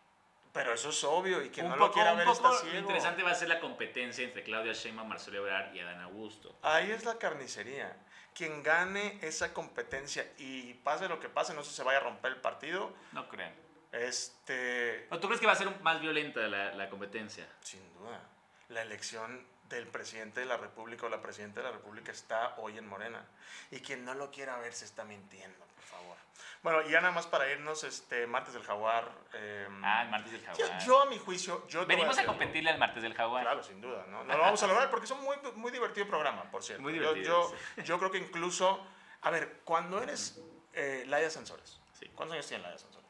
[0.54, 2.50] Pero eso es obvio y quien un no poco, lo quiera un ver poco está
[2.50, 2.80] lo ciego.
[2.80, 6.58] interesante va a ser la competencia entre Claudia Sheinbaum, Marcelo Ebrard y Adán Augusto.
[6.64, 7.96] Ahí es la carnicería.
[8.34, 12.02] Quien gane esa competencia y pase lo que pase, no sé si se vaya a
[12.02, 13.54] romper el partido, No crean.
[13.92, 15.08] Este...
[15.12, 17.48] ¿O tú crees que va a ser más violenta la, la competencia?
[17.62, 18.22] Sin duda,
[18.70, 22.78] la elección del presidente de la República o la presidenta de la República está hoy
[22.78, 23.26] en Morena.
[23.72, 26.18] Y quien no lo quiera ver se está mintiendo, por favor.
[26.64, 29.12] Bueno, y ya nada más para irnos, este, martes del jaguar.
[29.34, 30.86] eh, Ah, el martes del yo, jaguar.
[30.86, 32.34] yo, a mi juicio, yo Venimos a algo.
[32.34, 33.44] competirle al martes del jaguar.
[33.44, 34.24] Claro, sin duda, ¿no?
[34.24, 36.82] No lo vamos a lograr porque es un muy, muy divertido programa, por cierto.
[36.84, 38.86] Muy Yo- divertido, Yo, yo, creo que incluso,
[39.22, 40.40] a ver, cuando eres
[40.74, 42.08] eh, Laia Sansores, Sí.
[42.16, 43.08] ¿cuántos años tiene Laia Sansores?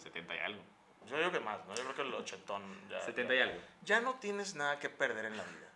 [0.00, 0.62] Como 70 y algo.
[1.08, 1.74] Yo digo que más, ¿no?
[1.74, 2.62] Yo creo que el ochentón.
[2.88, 3.60] Ya, 70 y algo.
[3.82, 5.68] ya no tienes nada que perder en la vida.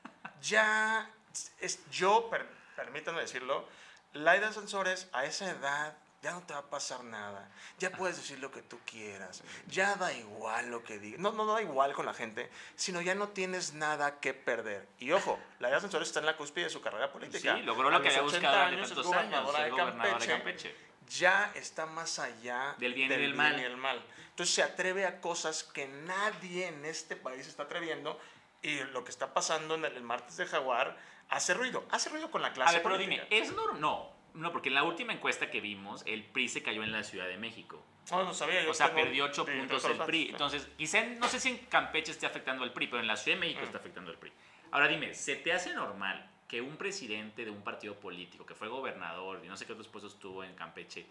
[0.43, 1.11] Ya,
[1.61, 2.47] es, yo, per-
[2.77, 3.67] permítanme decirlo,
[4.13, 7.51] Laida Sansores a esa edad ya no te va a pasar nada.
[7.79, 9.43] Ya puedes decir lo que tú quieras.
[9.67, 11.21] Ya da igual lo que digas.
[11.21, 14.89] No, no da igual con la gente, sino ya no tienes nada que perder.
[14.99, 17.57] Y ojo, Laida Sansores está en la cúspide de su carrera política.
[17.57, 19.65] Sí, logró lo que había 80 buscado años tantos años, de
[20.21, 20.77] de Campeche.
[21.09, 23.61] Ya está más allá Del bien y del bien mal.
[23.61, 24.03] y el mal.
[24.31, 28.19] Entonces se atreve a cosas que nadie en este país está atreviendo
[28.63, 30.97] y lo que está pasando en el, el martes de Jaguar
[31.29, 33.27] hace ruido, hace ruido con la A clase ver, pero política.
[33.31, 33.81] dime, ¿es normal?
[33.81, 37.03] No, no, porque en la última encuesta que vimos, el PRI se cayó en la
[37.05, 37.85] Ciudad de México.
[38.11, 40.29] No, no sabía, yo O sea, perdió 8 sí, puntos el PRI.
[40.31, 43.37] Entonces, quizá, no sé si en Campeche esté afectando al PRI, pero en la Ciudad
[43.37, 43.65] de México Mm.
[43.65, 44.33] está afectando al PRI.
[44.73, 48.69] Ahora dime, ¿se te hace normal que un presidente de un partido político, que fue
[48.69, 51.05] gobernador y no sé qué otros puestos tuvo en Campeche,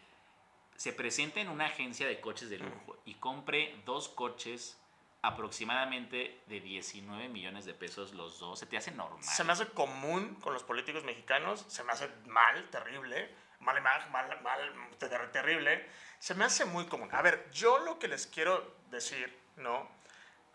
[0.78, 4.78] se presente en una agencia de coches de lujo y compre dos coches
[5.22, 8.58] aproximadamente de 19 millones de pesos los dos?
[8.58, 9.22] ¿Se te hace normal?
[9.22, 13.30] Se me hace común con los políticos mexicanos, se me hace mal, terrible,
[13.60, 15.86] mal, mal, mal, mal, ter- terrible.
[16.20, 17.10] Se me hace muy común.
[17.12, 19.90] A ver, yo lo que les quiero decir, ¿no?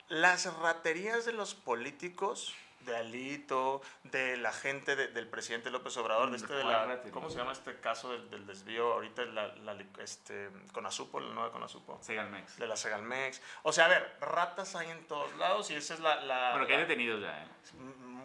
[0.08, 2.54] Las raterías de los políticos,
[2.88, 7.02] de Alito, de la gente de- del presidente López Obrador, de este de ¿Cuál la?
[7.12, 8.92] ¿cómo se llama este caso del, del desvío?
[8.94, 12.56] Ahorita la, la, este, Conasupo, la nueva Conasupo, Segalmex.
[12.58, 13.40] de la Segalmex.
[13.62, 16.16] O sea, a ver, ratas hay en todos lados y esa es la...
[16.22, 17.46] la Bueno, que hay detenidos ya, ¿eh?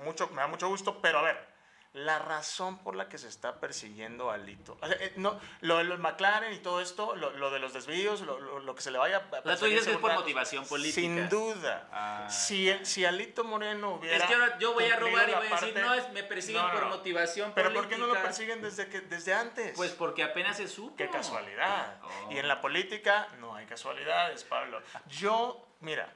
[0.03, 1.53] mucho, me da mucho gusto, pero a ver,
[1.94, 5.78] la razón por la que se está persiguiendo a Alito, o sea, eh, no, lo
[5.78, 8.82] de los McLaren y todo esto, lo, lo de los desvíos, lo, lo- lo que
[8.82, 10.96] se le vaya a dices que es por motivación política.
[11.02, 11.88] Sin duda.
[11.91, 12.28] Ah.
[12.32, 14.18] Si, si Alito Moreno hubiera.
[14.18, 16.10] Es que ahora yo voy a robar y la voy a decir, parte- no, es-
[16.14, 17.82] me persiguen No, no, por motivación Pero política.
[17.89, 19.74] ¿por qué no lo persiguen desde, que, desde antes?
[19.76, 20.96] Pues porque apenas se supo.
[20.96, 22.00] Qué casualidad.
[22.02, 22.32] Oh.
[22.32, 24.82] Y en la política no hay casualidades, Pablo.
[25.10, 26.12] Yo, mira,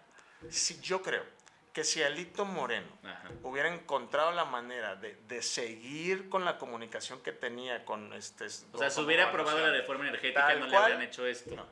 [0.49, 1.23] si yo creo
[1.77, 3.29] que si Alito Moreno Ajá.
[3.43, 8.47] hubiera encontrado la manera de, de seguir con la comunicación que tenía con este...
[8.73, 10.83] O sea, si hubiera aprobado la reforma energética, no le cual.
[10.85, 11.55] habrían hecho esto.
[11.55, 11.67] No.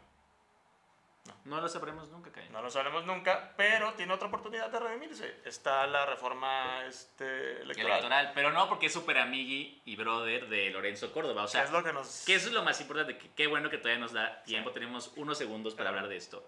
[1.45, 2.51] No lo sabremos nunca, Cayo.
[2.51, 5.37] No lo sabremos nunca, pero tiene otra oportunidad de redimirse.
[5.43, 7.91] Está la reforma este, electoral.
[7.93, 8.31] Electoral.
[8.35, 11.45] Pero no porque es super amigui y brother de Lorenzo Córdoba.
[11.45, 12.25] O sea, es lo que nos...
[12.27, 13.17] que eso es lo más importante.
[13.17, 14.69] Que, qué bueno que todavía nos da tiempo.
[14.69, 16.47] Tenemos unos segundos para hablar de esto.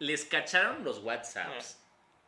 [0.00, 1.79] Les cacharon los WhatsApps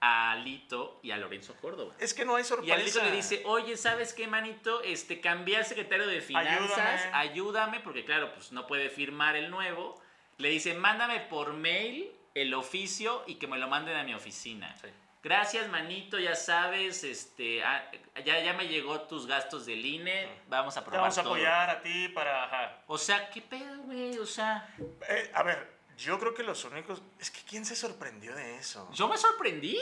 [0.04, 1.94] a Alito y a Lorenzo Córdoba.
[2.00, 2.74] Es que no hay Y sorpresa.
[2.74, 4.82] Alito le dice, oye, ¿sabes qué, manito?
[4.82, 7.10] Este, cambié al secretario de Finanzas, Ayúdame.
[7.12, 10.02] ayúdame, porque claro, pues no puede firmar el nuevo.
[10.38, 14.74] Le dice, mándame por mail el oficio y que me lo manden a mi oficina.
[14.82, 14.88] Sí.
[15.22, 17.88] Gracias, manito, ya sabes, este, ah,
[18.24, 21.34] ya, ya me llegó tus gastos del INE, vamos a Te probar vamos a todo.
[21.34, 22.42] apoyar a ti para...
[22.46, 22.82] ajá.
[22.88, 24.18] O sea, ¿qué pedo, güey?
[24.18, 24.68] O sea,
[25.08, 27.02] Eh, a ver, yo creo que los únicos...
[27.18, 28.88] Es que ¿quién se sorprendió de eso?
[28.92, 29.78] yo me sorprendí.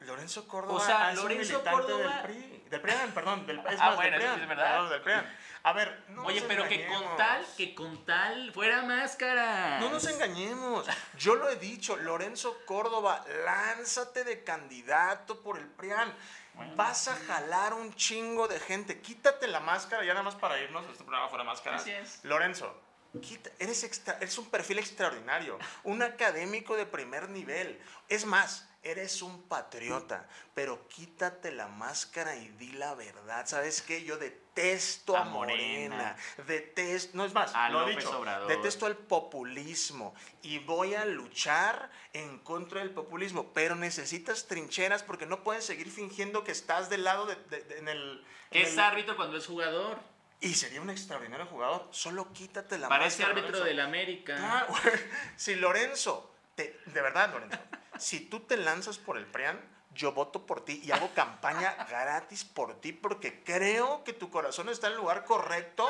[0.00, 2.64] Lorenzo Córdoba O sea, Lorenzo Córdoba- del PRI.
[2.68, 3.46] Del PRIAN, perdón.
[3.46, 4.90] Del, es Ah, más, bueno, del es verdad.
[4.90, 5.36] Del PRIAN.
[5.62, 9.80] A ver, no Oye, nos pero que con tal, que con tal fuera máscara.
[9.80, 10.86] No nos engañemos.
[11.18, 16.14] Yo lo he dicho, Lorenzo Córdoba, lánzate de candidato por el PRIAN.
[16.76, 19.00] Vas a jalar un chingo de gente.
[19.00, 20.84] Quítate la máscara, ya nada más para irnos.
[20.90, 21.76] Este programa fuera máscara.
[21.76, 22.20] Así es.
[22.24, 22.80] Lorenzo,
[23.20, 25.58] quita- eres, extra- eres un perfil extraordinario.
[25.84, 27.78] Un académico de primer nivel.
[28.08, 30.28] Es más, eres un patriota.
[30.54, 33.46] Pero quítate la máscara y di la verdad.
[33.46, 34.04] ¿Sabes qué?
[34.04, 35.96] Yo detesto a, A Morena.
[35.96, 36.16] Morena.
[36.46, 37.16] Detesto.
[37.16, 38.18] No es más, A lo he dicho.
[38.18, 38.48] Obrador.
[38.48, 45.26] Detesto el populismo y voy a luchar en contra del populismo, pero necesitas trincheras porque
[45.26, 48.24] no puedes seguir fingiendo que estás del lado de, de- de- en el...
[48.52, 49.98] En es el- árbitro cuando es jugador.
[50.40, 51.88] Y sería un extraordinario jugador.
[51.90, 54.36] Solo quítate la Parece máscara, árbitro del América.
[54.38, 54.66] Ah,
[55.36, 57.58] si Lorenzo, te- de verdad, Lorenzo,
[57.98, 59.58] si tú te lanzas por el PRIAN,
[59.94, 64.68] yo voto por ti y hago campaña gratis por ti porque creo que tu corazón
[64.68, 65.88] está en el lugar correcto.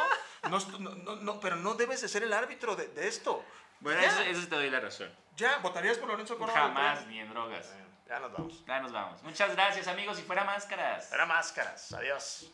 [0.49, 3.45] No, no- no- pero no debes de ser el árbitro de, de esto.
[3.81, 5.13] Bueno, eso, eso te doy la razón.
[5.37, 6.61] ya, ¿votarías por Lorenzo Córdoba?
[6.61, 7.75] Jamás, ni en drogas.
[8.09, 8.65] Ya nos vamos.
[8.65, 9.23] Ya nos vamos.
[9.25, 10.21] Muchas gracias, amigos.
[10.21, 11.11] Y fuera máscaras.
[11.13, 11.93] Era máscaras.
[11.93, 12.49] Adiós.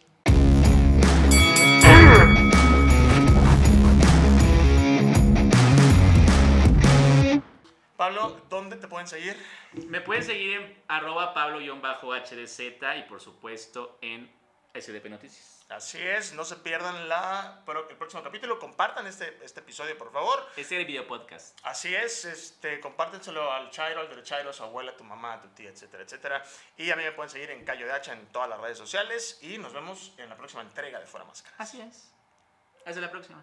[7.97, 9.37] Pablo, ¿dónde te pueden seguir?
[9.87, 14.31] Me pueden seguir en arroba pablo-hdz y por supuesto en
[14.75, 15.65] SDP Noticias.
[15.69, 20.47] Así es, no se pierdan la, el próximo capítulo, compartan este, este episodio por favor.
[20.51, 21.59] Este es el video podcast.
[21.63, 25.35] Así es, este, compártenselo al Chairo, al del Chairo, a su abuela, a tu mamá,
[25.35, 26.43] a tu tía, etcétera, etcétera.
[26.77, 29.39] Y a mí me pueden seguir en Cayo de Hacha en todas las redes sociales
[29.43, 31.57] y nos vemos en la próxima entrega de Fuera Máscara.
[31.59, 32.13] Así es.
[32.85, 33.43] Hasta la próxima.